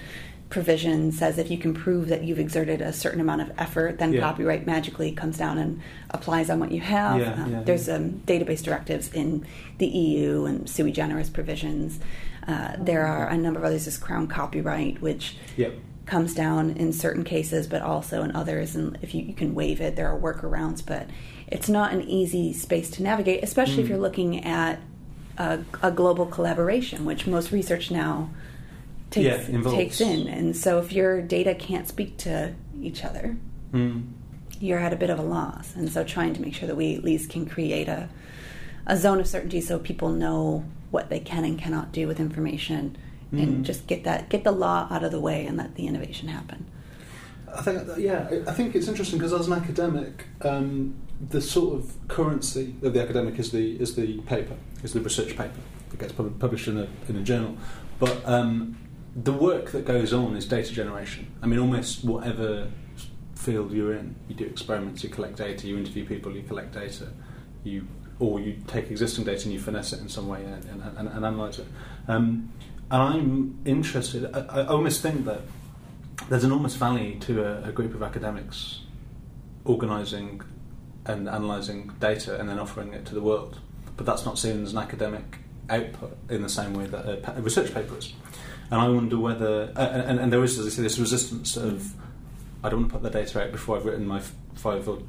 provision 0.49 1.11
says 1.11 1.39
if 1.39 1.49
you 1.49 1.57
can 1.57 1.73
prove 1.73 2.07
that 2.09 2.23
you've 2.23 2.37
exerted 2.37 2.79
a 2.79 2.93
certain 2.93 3.19
amount 3.19 3.41
of 3.41 3.51
effort 3.57 3.97
then 3.97 4.13
Yeah. 4.13 4.19
copyright 4.19 4.67
magically 4.67 5.11
comes 5.11 5.37
down 5.39 5.57
and 5.57 5.81
applies 6.11 6.51
on 6.51 6.59
what 6.59 6.71
you 6.71 6.81
have 6.81 7.19
Yeah, 7.19 7.33
Um, 7.43 7.51
yeah, 7.51 7.63
there's 7.63 7.89
um, 7.89 8.21
database 8.27 8.61
directives 8.63 9.11
in 9.13 9.43
the 9.79 9.87
eu 9.87 10.45
and 10.45 10.69
sui 10.69 10.91
generis 10.91 11.29
provisions 11.31 11.99
uh, 12.47 12.73
there 12.79 13.05
are 13.07 13.27
a 13.29 13.37
number 13.37 13.59
of 13.59 13.65
others 13.65 13.85
there's 13.85 13.97
crown 13.97 14.27
copyright 14.27 15.01
which 15.01 15.35
Yep. 15.57 15.73
comes 16.05 16.33
down 16.35 16.71
in 16.71 16.91
certain 16.91 17.23
cases, 17.23 17.65
but 17.65 17.81
also 17.81 18.23
in 18.23 18.35
others. 18.35 18.75
And 18.75 18.97
if 19.01 19.15
you, 19.15 19.21
you 19.23 19.33
can 19.33 19.55
waive 19.55 19.79
it, 19.79 19.95
there 19.95 20.09
are 20.13 20.19
workarounds, 20.19 20.85
but 20.85 21.07
it's 21.53 21.69
not 21.69 21.93
an 21.93 22.01
easy 22.01 22.51
space 22.53 22.89
to 22.91 23.03
navigate, 23.03 23.43
especially 23.43 23.81
if 23.83 23.85
Mm. 23.85 23.89
you're 23.89 23.99
looking 24.07 24.43
at 24.43 24.79
a, 25.37 25.59
a 25.83 25.91
global 25.91 26.25
collaboration, 26.25 27.05
which 27.05 27.27
most 27.27 27.51
research 27.51 27.91
now 27.91 28.29
takes, 29.11 29.47
Yeah, 29.49 29.61
takes 29.63 30.01
in. 30.01 30.27
And 30.27 30.55
so 30.57 30.79
if 30.79 30.91
your 30.91 31.21
data 31.21 31.53
can't 31.53 31.87
speak 31.87 32.17
to 32.17 32.53
each 32.81 33.03
other, 33.05 33.37
Mm. 33.73 34.03
you're 34.59 34.79
at 34.79 34.93
a 34.93 34.95
bit 34.95 35.09
of 35.09 35.19
a 35.19 35.23
loss. 35.23 35.75
And 35.75 35.89
so 35.91 36.03
trying 36.03 36.33
to 36.33 36.41
make 36.41 36.53
sure 36.55 36.67
that 36.67 36.75
we 36.75 36.95
at 36.95 37.03
least 37.03 37.29
can 37.29 37.45
create 37.45 37.87
a, 37.87 38.09
a 38.87 38.97
zone 38.97 39.19
of 39.19 39.27
certainty 39.27 39.61
so 39.61 39.77
people 39.79 40.09
know 40.09 40.63
what 40.91 41.09
they 41.09 41.19
can 41.19 41.43
and 41.45 41.57
cannot 41.59 41.91
do 41.91 42.07
with 42.07 42.19
information 42.19 42.95
Mhm. 43.31 43.41
and 43.43 43.65
just 43.65 43.87
get 43.87 44.03
that 44.03 44.29
get 44.29 44.43
the 44.43 44.51
law 44.51 44.87
out 44.91 45.03
of 45.03 45.11
the 45.11 45.19
way 45.19 45.45
and 45.47 45.57
let 45.57 45.73
the 45.75 45.87
innovation 45.87 46.27
happen. 46.29 46.65
I 47.55 47.61
think, 47.61 47.81
yeah, 47.97 48.27
I 48.31 48.49
I 48.49 48.53
think 48.53 48.75
it's 48.75 48.87
interesting 48.87 49.17
because 49.19 49.33
as 49.33 49.47
an 49.47 49.53
academic, 49.53 50.25
um, 50.41 50.93
the 51.29 51.41
sort 51.41 51.75
of 51.75 52.07
currency 52.07 52.75
of 52.81 52.93
the 52.93 53.01
academic 53.01 53.39
is 53.39 53.51
the 53.51 53.79
is 53.79 53.95
the 53.95 54.19
paper, 54.21 54.55
is 54.83 54.93
the 54.93 55.01
research 55.01 55.29
paper 55.29 55.61
that 55.89 55.99
gets 55.99 56.13
pub- 56.13 56.39
published 56.39 56.67
in 56.67 56.77
a 56.77 56.87
in 57.07 57.15
a 57.15 57.21
journal. 57.21 57.57
But 57.99 58.27
um, 58.27 58.77
the 59.15 59.33
work 59.33 59.71
that 59.71 59.85
goes 59.85 60.13
on 60.13 60.35
is 60.35 60.47
data 60.47 60.71
generation. 60.71 61.31
I 61.41 61.47
mean, 61.47 61.59
almost 61.59 62.03
whatever 62.03 62.69
field 63.35 63.71
you're 63.71 63.93
in, 63.93 64.15
you 64.27 64.35
do 64.35 64.45
experiments, 64.45 65.03
you 65.03 65.09
collect 65.09 65.37
data, 65.37 65.67
you 65.67 65.77
interview 65.77 66.05
people, 66.05 66.31
you 66.31 66.43
collect 66.43 66.73
data, 66.73 67.09
you 67.63 67.87
or 68.19 68.39
you 68.39 68.57
take 68.67 68.89
existing 68.91 69.25
data 69.25 69.43
and 69.43 69.53
you 69.53 69.59
finesse 69.59 69.93
it 69.93 69.99
in 69.99 70.07
some 70.07 70.27
way 70.27 70.43
and, 70.43 70.65
and, 70.65 70.97
and, 70.97 71.07
and 71.09 71.25
analyze 71.25 71.59
it. 71.59 71.67
Um, 72.07 72.51
and 72.91 73.01
I'm 73.01 73.59
interested. 73.65 74.33
I, 74.33 74.61
I 74.61 74.67
almost 74.67 75.01
think 75.01 75.25
that 75.25 75.41
there's 76.29 76.43
enormous 76.43 76.75
value 76.75 77.19
to 77.19 77.43
a, 77.43 77.69
a 77.69 77.71
group 77.71 77.95
of 77.95 78.03
academics 78.03 78.81
organising 79.65 80.41
and 81.05 81.27
analysing 81.27 81.91
data 81.99 82.39
and 82.39 82.49
then 82.49 82.59
offering 82.59 82.93
it 82.93 83.05
to 83.07 83.13
the 83.13 83.21
world. 83.21 83.59
But 83.97 84.05
that's 84.05 84.25
not 84.25 84.39
seen 84.39 84.63
as 84.63 84.71
an 84.71 84.79
academic 84.79 85.39
output 85.69 86.17
in 86.29 86.41
the 86.41 86.49
same 86.49 86.73
way 86.73 86.85
that 86.87 87.23
pa- 87.23 87.33
a 87.35 87.41
research 87.41 87.73
paper 87.73 87.97
is. 87.97 88.13
And 88.71 88.81
I 88.81 88.87
wonder 88.89 89.17
whether, 89.17 89.71
uh, 89.75 90.03
and, 90.05 90.19
and 90.19 90.33
there 90.33 90.43
is, 90.43 90.57
as 90.57 90.65
I 90.65 90.69
say, 90.69 90.81
this 90.81 90.97
resistance 90.97 91.57
of 91.57 91.93
I 92.63 92.69
don't 92.69 92.81
want 92.81 92.93
to 92.93 92.99
put 92.99 93.03
the 93.03 93.09
data 93.09 93.43
out 93.43 93.51
before 93.51 93.77
I've 93.77 93.85
written 93.85 94.07
my 94.07 94.21
five 94.55 94.87
or 94.87 94.99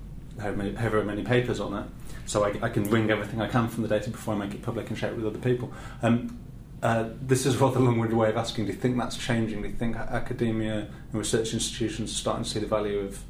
however 0.40 0.56
many, 0.56 0.74
however 0.74 1.04
many 1.04 1.22
papers 1.22 1.60
on 1.60 1.74
it, 1.74 1.86
so 2.26 2.44
I, 2.44 2.48
I 2.62 2.68
can 2.68 2.84
wring 2.84 3.10
everything 3.10 3.40
I 3.40 3.48
can 3.48 3.68
from 3.68 3.82
the 3.82 3.88
data 3.88 4.10
before 4.10 4.34
I 4.34 4.38
make 4.38 4.54
it 4.54 4.62
public 4.62 4.88
and 4.90 4.98
share 4.98 5.10
it 5.10 5.16
with 5.16 5.26
other 5.26 5.38
people. 5.38 5.72
Um, 6.02 6.40
uh, 6.82 7.10
this 7.22 7.46
is 7.46 7.56
rather 7.56 7.78
a 7.78 7.82
long-winded 7.82 8.16
way 8.16 8.28
of 8.28 8.36
asking. 8.36 8.66
Do 8.66 8.72
you 8.72 8.78
think 8.78 8.98
that's 8.98 9.16
changing? 9.16 9.62
Do 9.62 9.68
you 9.68 9.74
think 9.74 9.96
academia 9.96 10.88
and 11.12 11.14
research 11.14 11.54
institutions 11.54 12.10
are 12.10 12.14
starting 12.14 12.44
to 12.44 12.50
see 12.50 12.58
the 12.58 12.66
value 12.66 12.98
of 12.98 13.22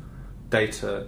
data 0.50 1.06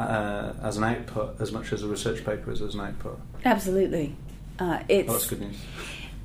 uh, 0.00 0.54
as 0.62 0.76
an 0.76 0.84
output 0.84 1.40
as 1.40 1.52
much 1.52 1.72
as 1.72 1.82
a 1.82 1.88
research 1.88 2.24
paper 2.24 2.50
is 2.50 2.62
as 2.62 2.74
an 2.74 2.80
output? 2.80 3.18
Absolutely. 3.44 4.16
Uh, 4.58 4.80
it's, 4.88 5.08
oh, 5.08 5.12
that's 5.12 5.26
good 5.28 5.40
news. 5.40 5.56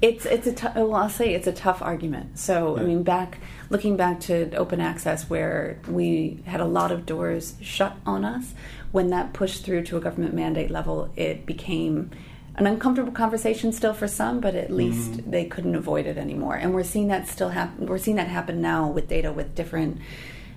It's 0.02 0.26
it's 0.26 0.46
a 0.46 0.54
t- 0.54 0.68
well, 0.76 0.94
I'll 0.96 1.10
say 1.10 1.34
it's 1.34 1.48
a 1.48 1.54
tough 1.54 1.82
argument. 1.82 2.38
So 2.38 2.76
Yeah. 2.76 2.84
I 2.84 2.86
mean, 2.86 3.04
back 3.04 3.40
looking 3.70 3.96
back 3.98 4.20
to 4.22 4.54
open 4.56 4.82
access, 4.82 5.30
where 5.30 5.80
we 5.88 6.44
had 6.46 6.60
a 6.60 6.66
lot 6.66 6.92
of 6.92 7.06
doors 7.06 7.56
shut 7.62 7.96
on 8.06 8.26
us, 8.26 8.54
when 8.92 9.10
that 9.12 9.34
pushed 9.34 9.64
through 9.64 9.84
to 9.86 9.98
a 9.98 10.00
government 10.02 10.34
mandate 10.34 10.70
level, 10.70 11.10
it 11.16 11.46
became 11.46 12.12
an 12.58 12.68
uncomfortable 12.68 13.12
conversation 13.12 13.72
still 13.74 13.94
for 13.94 14.08
some, 14.08 14.40
but 14.40 14.56
at 14.56 14.72
least 14.72 15.30
they 15.30 15.46
couldn't 15.46 15.76
avoid 15.76 16.06
it 16.06 16.18
anymore. 16.18 16.56
And 16.56 16.74
we're 16.74 16.84
seeing 16.84 17.08
that 17.08 17.28
still 17.28 17.50
happen. 17.50 17.86
We're 17.86 17.98
seeing 17.98 18.16
that 18.18 18.28
happen 18.28 18.62
now 18.62 18.88
with 18.90 19.10
data 19.10 19.32
with 19.34 19.56
different. 19.56 20.00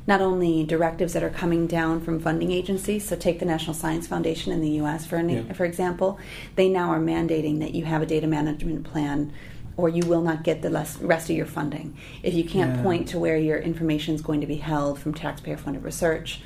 Not 0.09 0.23
only 0.23 0.65
directives 0.65 1.13
that 1.13 1.23
are 1.23 1.29
coming 1.29 1.67
down 1.67 2.01
from 2.01 2.19
funding 2.19 2.51
agencies, 2.51 3.07
so 3.07 3.15
take 3.15 3.41
the 3.41 3.45
National 3.45 3.75
Science 3.75 4.07
Foundation 4.07 4.55
in 4.55 4.63
the 4.63 4.71
U.S. 4.81 5.05
for 5.05 5.17
an, 5.17 5.29
Yeah. 5.29 5.53
for 5.53 5.67
example, 5.67 6.19
they 6.57 6.71
now 6.71 6.89
are 6.89 6.99
mandating 6.99 7.61
that 7.61 7.75
you 7.75 7.85
have 7.85 8.01
a 8.01 8.07
data 8.07 8.27
management 8.27 8.85
plan 8.85 9.31
or 9.77 9.91
you 9.91 10.07
will 10.07 10.23
not 10.23 10.45
get 10.45 10.63
the 10.63 10.71
less, 10.71 10.97
rest 11.03 11.29
of 11.29 11.37
your 11.37 11.45
funding. 11.45 11.95
If 12.23 12.33
you 12.33 12.43
can't 12.43 12.77
Yeah. 12.77 12.83
point 12.83 13.09
to 13.09 13.19
where 13.19 13.37
your 13.37 13.59
information 13.59 14.15
is 14.15 14.23
going 14.23 14.41
to 14.41 14.47
be 14.47 14.57
held 14.57 14.99
from 14.99 15.13
taxpayer 15.13 15.59
funded 15.59 15.85
research. 15.85 16.41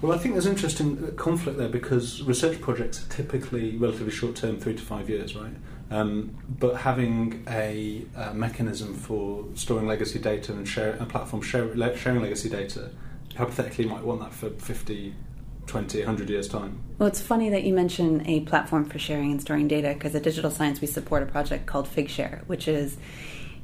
Well, 0.00 0.12
I 0.12 0.18
think 0.18 0.34
there's 0.34 0.46
interesting 0.46 0.96
conflict 1.16 1.58
there 1.58 1.68
because 1.68 2.22
research 2.22 2.60
projects 2.60 3.04
are 3.04 3.10
typically 3.10 3.76
relatively 3.76 4.12
short 4.12 4.36
term, 4.36 4.58
three 4.60 4.74
to 4.74 4.82
five 4.82 5.10
years, 5.10 5.34
right? 5.34 5.54
Um, 5.92 6.34
but 6.58 6.76
having 6.76 7.44
a, 7.48 8.04
uh 8.16 8.32
mechanism 8.32 8.94
for 8.94 9.44
storing 9.54 9.86
legacy 9.86 10.18
data 10.18 10.52
and 10.52 10.66
share, 10.66 10.94
a 11.00 11.04
platform 11.06 11.42
share, 11.42 11.96
sharing 11.96 12.22
legacy 12.22 12.48
data, 12.48 12.90
hypothetically, 13.36 13.84
you 13.84 13.90
might 13.90 14.02
want 14.02 14.20
that 14.20 14.32
for 14.32 14.50
50, 14.50 15.14
20, 15.66 15.98
100 15.98 16.30
years' 16.30 16.48
time. 16.48 16.80
Well, 16.98 17.08
it's 17.08 17.20
funny 17.20 17.50
that 17.50 17.64
you 17.64 17.74
mention 17.74 18.26
a 18.26 18.40
platform 18.40 18.84
for 18.86 18.98
sharing 18.98 19.30
and 19.32 19.40
storing 19.40 19.68
data 19.68 19.92
because 19.94 20.14
at 20.14 20.22
Digital 20.22 20.50
Science 20.50 20.80
we 20.80 20.86
support 20.86 21.22
a 21.22 21.26
project 21.26 21.66
called 21.66 21.86
FigShare, 21.88 22.42
which 22.46 22.66
is 22.68 22.96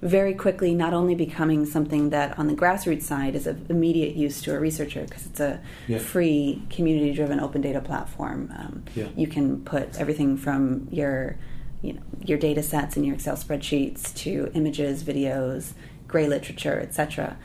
very 0.01 0.33
quickly 0.35 0.75
not 0.75 0.93
only 0.95 1.15
becoming 1.17 1.67
something 1.67 2.11
that 2.11 2.39
on 2.39 2.47
the 2.47 2.55
grassroots 2.55 3.03
side 3.03 3.35
is 3.35 3.47
of 3.49 3.69
immediate 3.71 4.15
use 4.15 4.41
to 4.43 4.55
a 4.55 4.59
researcher 4.61 5.03
because 5.03 5.27
it's 5.27 5.41
a 5.41 5.61
Yeah. 5.89 5.99
free 5.99 6.63
community 6.71 7.13
driven 7.13 7.41
open 7.41 7.63
data 7.63 7.81
platform 7.81 8.53
um, 8.57 8.85
Yeah. 8.95 9.07
you 9.17 9.27
can 9.27 9.61
put 9.65 9.99
everything 9.99 10.37
from 10.37 10.87
your 10.93 11.37
you 11.83 11.93
know 11.95 12.03
your 12.25 12.39
data 12.39 12.63
sets 12.63 12.97
and 12.97 13.05
your 13.07 13.15
excel 13.15 13.37
spreadsheets 13.37 14.15
to 14.15 14.51
images 14.55 15.03
videos 15.03 15.73
gray 16.07 16.27
literature 16.27 16.79
etc 16.81 17.37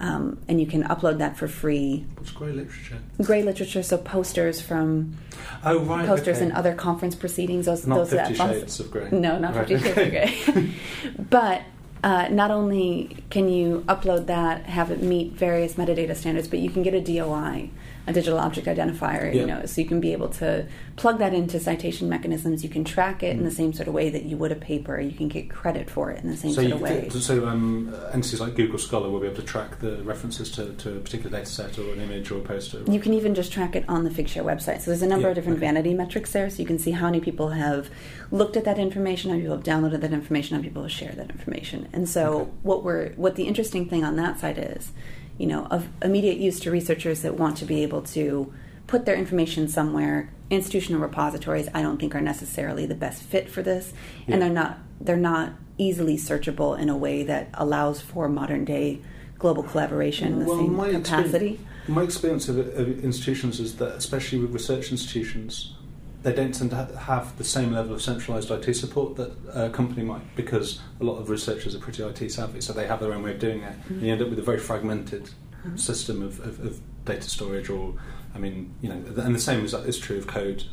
um, 0.00 0.38
and 0.48 0.60
you 0.60 0.66
can 0.66 0.82
upload 0.84 1.18
that 1.18 1.36
for 1.36 1.46
free 1.46 2.04
What's 2.16 2.30
grey 2.32 2.50
literature? 2.52 2.98
gray 3.22 3.42
literature 3.42 3.82
so 3.82 3.96
posters 3.98 4.60
from 4.60 5.16
Oh, 5.64 5.78
right. 5.84 6.06
posters 6.06 6.36
okay. 6.38 6.46
and 6.46 6.52
other 6.54 6.74
conference 6.74 7.14
proceedings 7.14 7.66
those 7.66 7.86
Not 7.86 7.96
those 7.96 8.10
Fifty 8.10 8.34
that 8.34 8.52
Shades 8.54 8.80
of 8.80 8.90
Grey. 8.90 9.08
no, 9.12 9.38
not 9.38 9.54
Right, 9.54 9.68
Fifty 9.68 9.84
Shades 9.84 9.98
okay. 9.98 10.32
of 10.48 10.54
Grey. 10.54 10.74
but 11.30 11.62
uh, 12.02 12.26
not 12.32 12.50
only 12.50 13.16
can 13.30 13.48
you 13.48 13.84
upload 13.86 14.26
that, 14.26 14.64
have 14.64 14.90
it 14.90 15.00
meet 15.02 15.34
various 15.34 15.74
metadata 15.74 16.16
standards, 16.16 16.48
but 16.48 16.58
you 16.58 16.68
can 16.68 16.82
get 16.82 16.94
a 16.94 17.00
DOI, 17.00 17.70
a 18.06 18.12
digital 18.12 18.38
object 18.38 18.66
identifier. 18.66 19.32
Yeah. 19.32 19.40
You 19.40 19.46
know, 19.46 19.64
so 19.66 19.80
you 19.80 19.86
can 19.86 20.00
be 20.00 20.12
able 20.12 20.28
to 20.30 20.66
plug 20.96 21.18
that 21.20 21.32
into 21.32 21.60
citation 21.60 22.08
mechanisms. 22.08 22.64
You 22.64 22.68
can 22.68 22.82
track 22.84 23.22
it 23.22 23.36
in 23.36 23.44
the 23.44 23.50
Mm. 23.50 23.54
same 23.56 23.72
sort 23.72 23.86
of 23.86 23.94
way 23.94 24.10
that 24.10 24.24
you 24.24 24.36
would 24.36 24.50
a 24.50 24.56
paper. 24.56 25.00
You 25.00 25.12
can 25.12 25.28
get 25.28 25.48
credit 25.48 25.88
for 25.88 26.10
it 26.10 26.22
in 26.22 26.28
the 26.28 26.36
same 26.36 26.50
So, 26.52 26.62
sort 26.62 26.72
of 26.72 26.80
way. 26.80 27.08
so 27.10 27.46
um, 27.46 27.94
entities 28.12 28.40
like 28.40 28.56
Google 28.56 28.78
Scholar 28.78 29.08
will 29.08 29.20
be 29.20 29.26
able 29.26 29.36
to 29.36 29.42
track 29.42 29.78
the 29.78 30.02
references 30.02 30.50
to, 30.52 30.72
to 30.74 30.96
a 30.96 31.00
particular 31.00 31.30
data 31.38 31.46
set 31.48 31.78
or 31.78 31.92
an 31.92 32.00
image 32.00 32.30
or 32.32 32.38
a 32.38 32.40
poster. 32.40 32.82
You 32.90 32.98
can 32.98 33.14
even 33.14 33.34
just 33.36 33.52
track 33.52 33.76
it 33.76 33.84
on 33.88 34.02
the 34.02 34.10
Figshare 34.10 34.44
website. 34.44 34.80
So 34.80 34.90
there's 34.90 35.02
a 35.02 35.06
number 35.06 35.26
Yeah, 35.28 35.30
of 35.30 35.34
different 35.36 35.58
okay. 35.58 35.66
vanity 35.66 35.94
metrics 35.94 36.32
there, 36.32 36.50
so 36.50 36.58
you 36.58 36.66
can 36.66 36.80
see 36.80 36.90
how 36.90 37.06
many 37.06 37.20
people 37.20 37.50
have 37.50 37.88
looked 38.32 38.56
at 38.56 38.64
that 38.64 38.78
information, 38.78 39.30
how 39.30 39.34
many 39.36 39.44
people 39.44 39.56
have 39.58 39.64
downloaded 39.64 40.00
that 40.00 40.12
information, 40.12 40.56
how 40.56 40.60
many 40.60 40.68
people 40.70 40.82
have 40.82 40.90
shared 40.92 41.16
that 41.16 41.30
information. 41.30 41.86
And 41.92 42.08
so 42.08 42.22
Okay. 42.32 42.50
what 42.62 42.82
we're 42.82 43.10
what 43.12 43.36
the 43.36 43.44
interesting 43.44 43.86
thing 43.88 44.02
on 44.02 44.16
that 44.16 44.40
side 44.40 44.58
is, 44.58 44.90
you 45.38 45.46
know, 45.46 45.66
of 45.66 45.88
immediate 46.02 46.38
use 46.38 46.60
to 46.60 46.70
researchers 46.70 47.22
that 47.22 47.36
want 47.36 47.56
to 47.58 47.64
be 47.64 47.82
able 47.82 48.02
to 48.02 48.52
put 48.86 49.04
their 49.06 49.16
information 49.16 49.68
somewhere. 49.68 50.30
Institutional 50.50 51.00
repositories, 51.00 51.68
I 51.72 51.80
don't 51.82 51.98
think, 51.98 52.14
are 52.14 52.20
necessarily 52.20 52.84
the 52.84 52.94
best 52.94 53.22
fit 53.22 53.48
for 53.48 53.62
this, 53.62 53.92
Yeah. 54.26 54.34
and 54.34 54.42
they're 54.42 54.50
not 54.50 54.78
they're 55.00 55.16
not 55.16 55.54
easily 55.78 56.16
searchable 56.16 56.78
in 56.78 56.88
a 56.88 56.96
way 56.96 57.24
that 57.24 57.48
allows 57.54 58.00
for 58.00 58.28
modern 58.28 58.64
day 58.64 59.00
global 59.38 59.62
collaboration 59.64 60.34
in 60.34 60.38
the 60.40 60.44
Well, 60.44 60.58
same 60.58 60.76
my 60.76 60.92
capacity. 60.92 61.58
My 61.88 62.02
experience 62.02 62.48
of, 62.48 62.58
of 62.58 63.02
institutions 63.02 63.58
is 63.58 63.76
that, 63.78 63.96
especially 63.96 64.38
with 64.38 64.52
research 64.52 64.92
institutions, 64.92 65.74
they 66.22 66.32
don't 66.32 66.54
tend 66.54 66.70
to 66.70 66.76
have 66.98 67.36
the 67.38 67.44
same 67.44 67.72
level 67.72 67.94
of 67.94 68.02
centralised 68.02 68.50
IT 68.50 68.74
support 68.74 69.16
that 69.16 69.32
a 69.54 69.70
company 69.70 70.02
might, 70.04 70.22
because 70.36 70.80
a 71.00 71.04
lot 71.04 71.18
of 71.18 71.28
researchers 71.28 71.74
are 71.74 71.78
pretty 71.80 72.02
IT 72.02 72.30
savvy, 72.30 72.60
so 72.60 72.72
they 72.72 72.86
have 72.86 73.00
their 73.00 73.12
own 73.12 73.22
way 73.22 73.32
of 73.32 73.38
doing 73.40 73.62
it. 73.62 73.74
And 73.88 74.02
you 74.02 74.12
end 74.12 74.22
up 74.22 74.30
with 74.30 74.38
a 74.38 74.42
very 74.42 74.58
fragmented 74.58 75.30
Mhm. 75.66 75.78
system 75.78 76.22
of, 76.22 76.40
of, 76.40 76.58
of 76.64 76.80
data 77.04 77.22
storage, 77.28 77.70
or 77.70 77.94
I 78.34 78.38
mean, 78.38 78.72
you 78.80 78.88
know, 78.88 78.96
and 78.96 79.34
the 79.34 79.38
same 79.40 79.64
is, 79.64 79.74
is 79.74 79.98
true 79.98 80.18
of 80.18 80.26
code. 80.26 80.64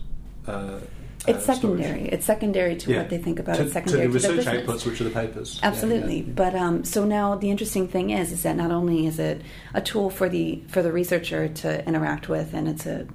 Uh, 0.48 0.80
It's 1.28 1.48
uh, 1.48 1.54
storage. 1.54 1.82
secondary. 1.84 2.10
It's 2.10 2.26
secondary 2.26 2.76
to 2.78 2.92
Yeah. 2.92 2.98
what 3.00 3.10
they 3.10 3.18
think 3.20 3.40
about. 3.40 3.58
to, 3.58 3.64
it's 3.64 3.74
secondary 3.74 4.04
to 4.08 4.08
the 4.08 4.14
research 4.14 4.36
business. 4.38 4.66
outputs, 4.68 4.86
which 4.88 5.00
are 5.02 5.04
the 5.04 5.10
papers. 5.12 5.60
Yeah, 5.62 5.68
Absolutely, 5.70 6.22
yeah. 6.22 6.34
but 6.36 6.56
um, 6.56 6.84
so 6.84 7.06
now 7.06 7.36
the 7.36 7.50
interesting 7.52 7.88
thing 7.88 8.10
is, 8.10 8.32
is 8.32 8.42
that 8.44 8.56
not 8.56 8.72
only 8.72 9.06
is 9.06 9.20
it 9.20 9.42
a 9.76 9.82
tool 9.82 10.10
for 10.10 10.28
the 10.30 10.62
for 10.70 10.82
the 10.82 10.92
researcher 10.92 11.48
to 11.50 11.86
interact 11.88 12.28
with, 12.30 12.54
and 12.56 12.68
it's 12.68 12.86
a 12.88 13.06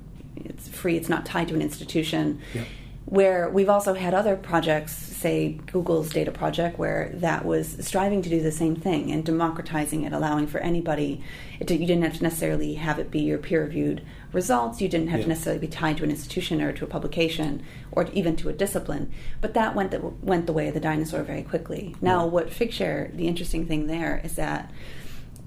it's 0.45 0.69
free. 0.69 0.97
It's 0.97 1.09
not 1.09 1.25
tied 1.27 1.49
to 1.49 1.55
an 1.55 1.63
institution. 1.63 2.41
Yeah. 2.55 2.65
Where 3.07 3.51
we've 3.51 3.69
also 3.69 3.93
had 3.93 4.15
other 4.15 4.35
projects, 4.35 4.97
say 4.97 5.59
Google's 5.71 6.09
data 6.09 6.31
project, 6.31 6.79
where 6.79 7.11
that 7.17 7.45
was 7.45 7.77
striving 7.87 8.23
to 8.23 8.31
do 8.31 8.41
the 8.41 8.51
same 8.51 8.77
thing 8.77 9.13
and 9.13 9.23
democratizing 9.23 10.05
it, 10.05 10.15
allowing 10.15 10.47
for 10.47 10.59
anybody. 10.59 11.23
It, 11.61 11.71
you 11.71 11.87
didn't 11.87 12.03
have 12.05 12.17
to 12.17 12.23
necessarily 12.23 12.75
have 12.75 12.99
it 12.99 13.11
be 13.11 13.21
your 13.21 13.37
peer-reviewed 13.37 14.03
results. 14.33 14.81
You 14.81 14.89
didn't 14.89 15.09
have 15.09 15.21
to 15.21 15.29
necessarily 15.29 15.61
be 15.61 15.69
tied 15.69 15.99
to 15.99 16.05
an 16.05 16.11
institution 16.11 16.63
or 16.63 16.73
to 16.73 16.85
a 16.85 16.89
publication 16.89 17.63
or 17.93 18.09
even 18.15 18.37
to 18.37 18.49
a 18.49 18.55
discipline. 18.55 19.13
But 19.43 19.53
that 19.53 19.75
went 19.75 19.91
the, 19.91 20.01
went 20.01 20.47
the 20.47 20.55
way 20.55 20.69
of 20.69 20.75
the 20.75 20.81
dinosaur 20.81 21.23
very 21.25 21.43
quickly. 21.43 21.95
Now, 22.01 22.25
Yeah. 22.25 22.31
what 22.31 22.49
Figshare, 22.49 23.15
the 23.15 23.29
interesting 23.29 23.67
thing 23.67 23.87
there 23.87 24.23
is 24.25 24.37
that 24.37 24.73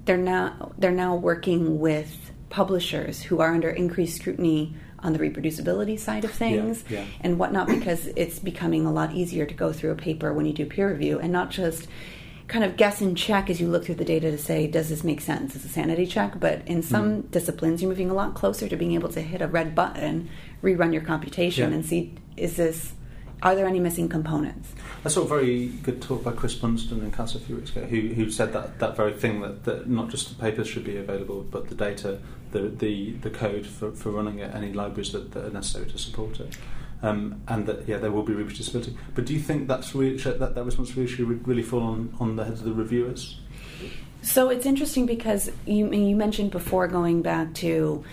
they're 0.06 0.16
now 0.16 0.74
they're 0.78 0.92
now 0.92 1.16
working 1.16 1.80
with 1.80 2.32
publishers 2.50 3.24
who 3.24 3.42
are 3.42 3.54
under 3.54 3.70
increased 3.70 4.18
scrutiny 4.22 4.74
on 5.08 5.14
the 5.14 5.20
reproducibility 5.20 5.98
side 5.98 6.26
of 6.26 6.32
things 6.32 6.84
yeah. 6.90 7.06
and 7.22 7.40
whatnot 7.40 7.66
because 7.68 8.08
it's 8.18 8.40
becoming 8.40 8.86
a 8.86 8.92
lot 8.92 9.14
easier 9.14 9.46
to 9.46 9.54
go 9.54 9.72
through 9.72 9.92
a 9.92 9.96
paper 9.96 10.34
when 10.34 10.46
you 10.46 10.52
do 10.52 10.66
peer 10.66 10.90
review 10.92 11.18
and 11.18 11.32
not 11.32 11.50
just 11.50 11.88
kind 12.50 12.64
of 12.66 12.76
guess 12.76 13.00
and 13.02 13.18
check 13.18 13.50
as 13.50 13.60
you 13.62 13.68
look 13.70 13.86
through 13.86 13.96
the 13.96 14.06
data 14.06 14.30
to 14.30 14.38
say 14.38 14.68
does 14.68 14.90
this 14.90 15.04
make 15.06 15.22
sense 15.22 15.56
it's 15.56 15.64
a 15.66 15.70
sanity 15.70 16.06
check 16.06 16.38
but 16.42 16.62
in 16.68 16.82
some 16.84 17.24
Mm. 17.24 17.32
disciplines 17.32 17.82
you're 17.82 17.90
moving 17.90 18.10
a 18.10 18.14
lot 18.14 18.36
closer 18.36 18.68
to 18.68 18.76
being 18.76 18.94
able 18.94 19.10
to 19.10 19.22
hit 19.22 19.42
a 19.42 19.48
red 19.48 19.74
button 19.74 20.30
rerun 20.62 20.92
your 20.94 21.02
computation 21.04 21.70
Yeah. 21.70 21.76
and 21.78 21.86
see 21.86 22.14
is 22.36 22.58
this 22.58 22.94
are 23.44 23.56
there 23.56 23.68
any 23.68 23.80
missing 23.80 24.10
components 24.10 24.74
I 25.06 25.10
saw 25.10 25.22
a 25.22 25.28
very 25.28 25.68
good 25.84 26.02
talk 26.02 26.24
by 26.24 26.32
Chris 26.34 26.56
Bunston 26.56 27.00
in 27.04 27.12
CAS 27.12 27.36
a 27.36 27.40
few 27.40 27.56
weeks 27.56 27.70
ago, 27.74 27.86
who, 27.86 28.00
who 28.14 28.30
said 28.32 28.52
that, 28.52 28.80
that 28.80 28.98
very 28.98 29.14
thing 29.14 29.40
that, 29.42 29.64
that 29.64 29.88
not 29.88 30.10
just 30.10 30.28
the 30.30 30.36
papers 30.36 30.68
should 30.68 30.84
be 30.84 30.98
available, 30.98 31.46
but 31.50 31.70
the 31.70 31.76
data, 31.76 32.20
the 32.52 32.70
the, 32.70 33.12
the 33.22 33.30
code 33.30 33.66
for, 33.66 33.92
for 33.92 34.12
running 34.12 34.40
it, 34.40 34.54
any 34.54 34.74
libraries 34.74 35.12
that, 35.12 35.32
that 35.32 35.46
are 35.46 35.50
necessary 35.50 35.90
to 35.92 35.98
support 35.98 36.40
it. 36.40 36.58
Um, 37.04 37.42
and 37.48 37.68
that 37.68 37.88
yeah, 37.88 37.98
there 37.98 38.12
will 38.12 38.24
be 38.24 38.34
reproducibility. 38.34 38.96
But 39.14 39.26
do 39.26 39.34
you 39.34 39.40
think 39.40 39.68
that's 39.68 39.92
that 39.92 40.54
that 40.56 40.64
responsibility 40.64 41.14
should 41.14 41.48
really 41.48 41.62
fall 41.62 41.84
on, 41.84 42.16
on 42.20 42.36
the 42.36 42.44
heads 42.44 42.60
of 42.60 42.66
the 42.66 42.74
reviewers? 42.74 43.40
So 44.24 44.50
it's 44.50 44.66
interesting 44.66 45.06
because 45.06 45.52
you 45.66 45.92
you 45.92 46.16
mentioned 46.16 46.52
before 46.52 46.88
going 46.88 47.22
back 47.22 47.54
to 47.56 48.04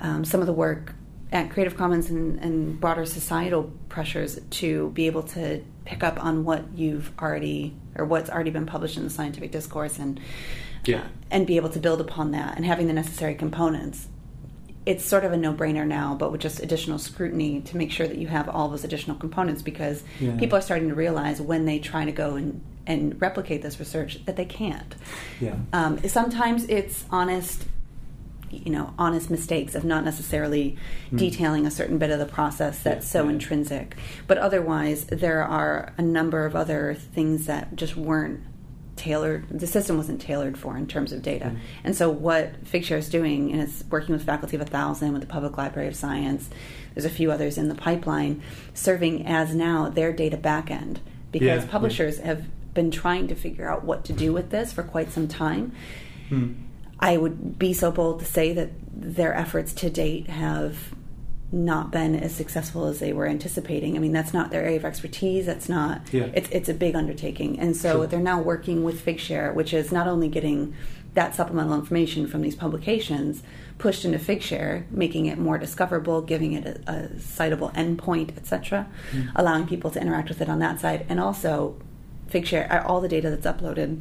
um, 0.00 0.24
some 0.24 0.40
of 0.40 0.46
the 0.46 0.52
work 0.52 0.94
at 1.30 1.50
Creative 1.50 1.76
Commons 1.76 2.10
and, 2.10 2.38
and 2.40 2.80
broader 2.80 3.06
societal 3.06 3.72
pressures 3.88 4.38
to 4.50 4.90
be 4.90 5.06
able 5.06 5.22
to 5.22 5.62
pick 5.84 6.02
up 6.02 6.22
on 6.22 6.44
what 6.44 6.64
you've 6.74 7.10
already 7.18 7.74
or 7.96 8.04
what's 8.04 8.28
already 8.28 8.50
been 8.50 8.66
published 8.66 8.96
in 8.96 9.04
the 9.04 9.10
scientific 9.10 9.50
discourse 9.50 9.98
and 9.98 10.20
Yeah. 10.84 11.04
and 11.30 11.46
be 11.46 11.56
able 11.56 11.70
to 11.70 11.78
build 11.78 12.00
upon 12.00 12.32
that 12.32 12.56
and 12.56 12.64
having 12.66 12.86
the 12.86 12.92
necessary 12.92 13.34
components. 13.34 14.08
it's 14.84 15.04
sort 15.04 15.24
of 15.24 15.30
a 15.30 15.36
no-brainer 15.36 15.86
now, 15.86 16.12
but 16.12 16.32
with 16.32 16.40
just 16.40 16.58
additional 16.58 16.98
scrutiny 16.98 17.60
to 17.60 17.76
make 17.76 17.92
sure 17.92 18.08
that 18.08 18.18
you 18.18 18.26
have 18.26 18.48
all 18.48 18.68
those 18.68 18.82
additional 18.82 19.16
components 19.16 19.62
because 19.62 20.02
Yeah. 20.18 20.36
people 20.36 20.58
are 20.58 20.60
starting 20.60 20.88
to 20.88 20.94
realize 20.96 21.40
when 21.40 21.66
they 21.66 21.78
try 21.78 22.04
to 22.04 22.10
go 22.10 22.34
and, 22.34 22.60
and 22.84 23.14
replicate 23.22 23.62
this 23.62 23.78
research 23.78 24.24
that 24.24 24.34
they 24.34 24.44
can't. 24.44 24.96
Yeah. 25.40 25.54
Um, 25.72 26.00
sometimes 26.08 26.64
it's 26.68 27.04
honest, 27.12 27.64
you 28.50 28.72
know, 28.72 28.92
honest 28.98 29.30
mistakes 29.30 29.76
of 29.76 29.84
not 29.84 30.04
necessarily 30.04 30.76
detailing 31.14 31.64
a 31.64 31.70
certain 31.70 31.98
bit 31.98 32.10
of 32.10 32.18
the 32.18 32.26
process 32.26 32.80
that's. 32.82 33.06
Yeah, 33.06 33.12
so 33.20 33.24
yeah. 33.24 33.30
intrinsic. 33.30 33.96
But 34.26 34.38
otherwise, 34.38 35.04
there 35.04 35.44
are 35.44 35.92
a 35.96 36.02
number 36.02 36.44
of 36.44 36.56
other 36.56 36.94
things 36.94 37.46
that 37.46 37.76
just 37.76 37.96
weren't 37.96 38.40
tailored. 39.02 39.46
The 39.50 39.66
system 39.66 39.96
wasn't 39.96 40.20
tailored 40.20 40.56
for 40.56 40.76
in 40.76 40.86
terms 40.86 41.12
of 41.12 41.22
data. 41.22 41.46
Mm. 41.46 41.58
And 41.84 41.96
so, 41.96 42.08
what 42.08 42.64
Figshare 42.64 42.98
is 42.98 43.08
doing, 43.08 43.52
and 43.52 43.60
it's 43.60 43.84
working 43.90 44.14
with 44.14 44.24
Faculty 44.24 44.56
of 44.56 44.62
a 44.62 44.66
Thousand, 44.66 45.12
with 45.12 45.22
the 45.22 45.28
Public 45.28 45.58
Library 45.58 45.88
of 45.88 45.96
Science. 45.96 46.48
There's 46.94 47.04
a 47.04 47.10
few 47.10 47.32
others 47.32 47.58
in 47.58 47.68
the 47.68 47.74
pipeline, 47.74 48.42
serving 48.74 49.26
as 49.26 49.54
now 49.54 49.88
their 49.88 50.12
data 50.12 50.36
backend 50.36 50.98
because 51.32 51.46
Yeah, 51.46 51.56
yeah. 51.56 51.66
publishers 51.66 52.18
have 52.18 52.44
been 52.74 52.90
trying 52.90 53.28
to 53.28 53.34
figure 53.34 53.68
out 53.68 53.84
what 53.84 54.04
to 54.04 54.12
do 54.12 54.32
with 54.32 54.50
this 54.50 54.72
for 54.72 54.82
quite 54.82 55.10
some 55.10 55.26
time. 55.28 55.72
Hmm. 56.28 56.52
I 57.00 57.16
would 57.16 57.58
be 57.58 57.72
so 57.72 57.90
bold 57.90 58.20
to 58.20 58.26
say 58.26 58.52
that 58.52 58.70
their 58.94 59.34
efforts 59.34 59.72
to 59.74 59.90
date 59.90 60.28
have 60.28 60.94
not 61.54 61.90
been 61.90 62.14
as 62.16 62.34
successful 62.34 62.86
as 62.86 62.98
they 62.98 63.12
were 63.12 63.26
anticipating. 63.26 63.94
I 63.94 63.98
mean, 63.98 64.12
that's 64.12 64.32
not 64.32 64.50
their 64.50 64.62
area 64.62 64.78
of 64.78 64.84
expertise. 64.86 65.44
That's 65.46 65.68
not. 65.68 66.00
Yeah. 66.12 66.30
It's 66.34 66.48
it's 66.50 66.68
a 66.70 66.74
big 66.74 66.94
undertaking, 66.96 67.58
and 67.60 67.76
so 67.76 67.92
Sure. 67.98 68.06
they're 68.06 68.20
now 68.20 68.40
working 68.40 68.82
with 68.82 69.04
Figshare, 69.04 69.54
which 69.54 69.74
is 69.74 69.92
not 69.92 70.06
only 70.08 70.28
getting 70.28 70.74
that 71.14 71.34
supplemental 71.34 71.74
information 71.74 72.26
from 72.26 72.40
these 72.40 72.54
publications 72.54 73.42
pushed 73.76 74.04
into 74.06 74.18
Figshare, 74.18 74.90
making 74.90 75.26
it 75.26 75.36
more 75.38 75.58
discoverable, 75.58 76.22
giving 76.22 76.54
it 76.54 76.64
a, 76.66 76.90
a 76.90 77.08
citable 77.18 77.70
endpoint, 77.74 78.34
etc., 78.38 78.86
Mm. 79.12 79.30
allowing 79.36 79.66
people 79.66 79.90
to 79.90 80.00
interact 80.00 80.30
with 80.30 80.40
it 80.40 80.48
on 80.48 80.58
that 80.60 80.80
side, 80.80 81.04
and 81.10 81.20
also 81.20 81.76
Figshare, 82.30 82.82
all 82.88 83.02
the 83.02 83.08
data 83.08 83.28
that's 83.28 83.46
uploaded 83.46 84.00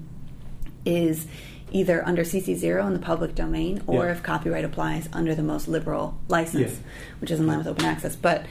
is 0.86 1.28
either 1.72 2.06
under 2.06 2.24
CC0 2.24 2.86
in 2.88 2.94
the 2.94 3.00
public 3.00 3.34
domain 3.36 3.82
or 3.88 4.06
Yeah. 4.06 4.12
if 4.12 4.24
copyright 4.24 4.66
applies 4.66 5.08
under 5.14 5.34
the 5.34 5.44
most 5.44 5.68
liberal 5.68 6.18
license, 6.28 6.72
Yeah. 6.74 6.90
which 7.20 7.32
is 7.32 7.40
in 7.40 7.48
line 7.48 7.58
with 7.58 7.68
open 7.68 7.86
access. 7.86 8.16
But 8.16 8.46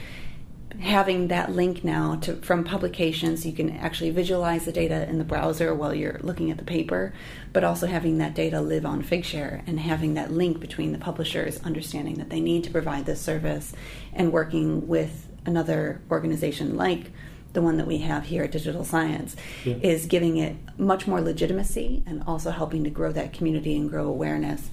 having 0.79 1.27
that 1.27 1.51
link 1.51 1.83
now 1.83 2.15
to 2.15 2.35
from 2.37 2.63
publications, 2.63 3.45
you 3.45 3.51
can 3.51 3.69
actually 3.77 4.09
visualize 4.09 4.65
the 4.65 4.71
data 4.71 5.07
in 5.09 5.17
the 5.17 5.23
browser 5.23 5.75
while 5.75 5.93
you're 5.93 6.19
looking 6.23 6.49
at 6.49 6.57
the 6.57 6.63
paper, 6.63 7.13
but 7.53 7.63
also 7.63 7.87
having 7.87 8.17
that 8.17 8.33
data 8.33 8.61
live 8.61 8.85
on 8.85 9.03
Figshare 9.03 9.61
and 9.67 9.79
having 9.79 10.13
that 10.15 10.31
link 10.31 10.59
between 10.59 10.91
the 10.91 10.97
publishers 10.97 11.59
understanding 11.63 12.15
that 12.15 12.29
they 12.29 12.39
need 12.39 12.63
to 12.63 12.71
provide 12.71 13.05
this 13.05 13.19
service 13.21 13.73
and 14.13 14.31
working 14.31 14.87
with 14.87 15.27
another 15.45 16.01
organization 16.09 16.77
like 16.77 17.11
the 17.53 17.61
one 17.61 17.77
that 17.77 17.87
we 17.87 17.99
have 17.99 18.25
here 18.25 18.43
at 18.43 18.51
Digital 18.51 18.83
Science 18.83 19.35
Yeah. 19.65 19.75
is 19.81 20.05
giving 20.05 20.37
it 20.37 20.55
much 20.77 21.07
more 21.07 21.21
legitimacy 21.21 22.03
and 22.05 22.23
also 22.25 22.51
helping 22.51 22.83
to 22.83 22.89
grow 22.89 23.11
that 23.11 23.33
community 23.33 23.75
and 23.75 23.89
grow 23.89 24.07
awareness 24.07 24.69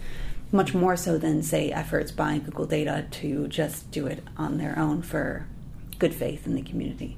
much 0.51 0.75
more 0.75 0.97
so 0.97 1.19
than 1.19 1.43
say 1.43 1.71
efforts 1.71 2.11
by 2.11 2.38
Google 2.38 2.64
Data 2.67 3.05
to 3.11 3.49
just 3.49 3.91
do 3.91 4.07
it 4.07 4.23
on 4.37 4.59
their 4.59 4.79
own 4.79 5.03
for 5.03 5.47
good 5.99 6.14
faith 6.14 6.47
in 6.47 6.55
the 6.55 6.62
community. 6.62 7.17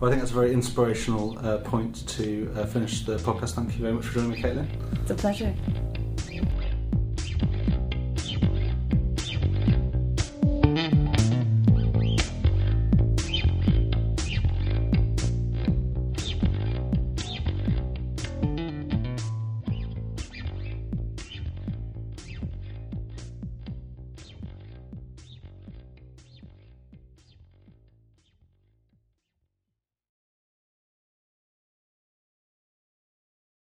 Well, 0.00 0.10
I 0.10 0.12
think 0.12 0.22
that's 0.22 0.32
a 0.32 0.34
very 0.34 0.52
inspirational 0.52 1.38
uh, 1.38 1.58
point 1.58 2.06
to 2.08 2.52
uh, 2.56 2.66
finish 2.66 3.04
the 3.04 3.16
podcast. 3.16 3.52
Thank 3.52 3.74
you 3.74 3.80
very 3.80 3.94
much 3.94 4.04
for 4.06 4.14
joining 4.14 4.30
me, 4.32 4.42
Kaitlin. 4.42 4.66
It's 5.02 5.10
a 5.10 5.14
pleasure. 5.14 5.54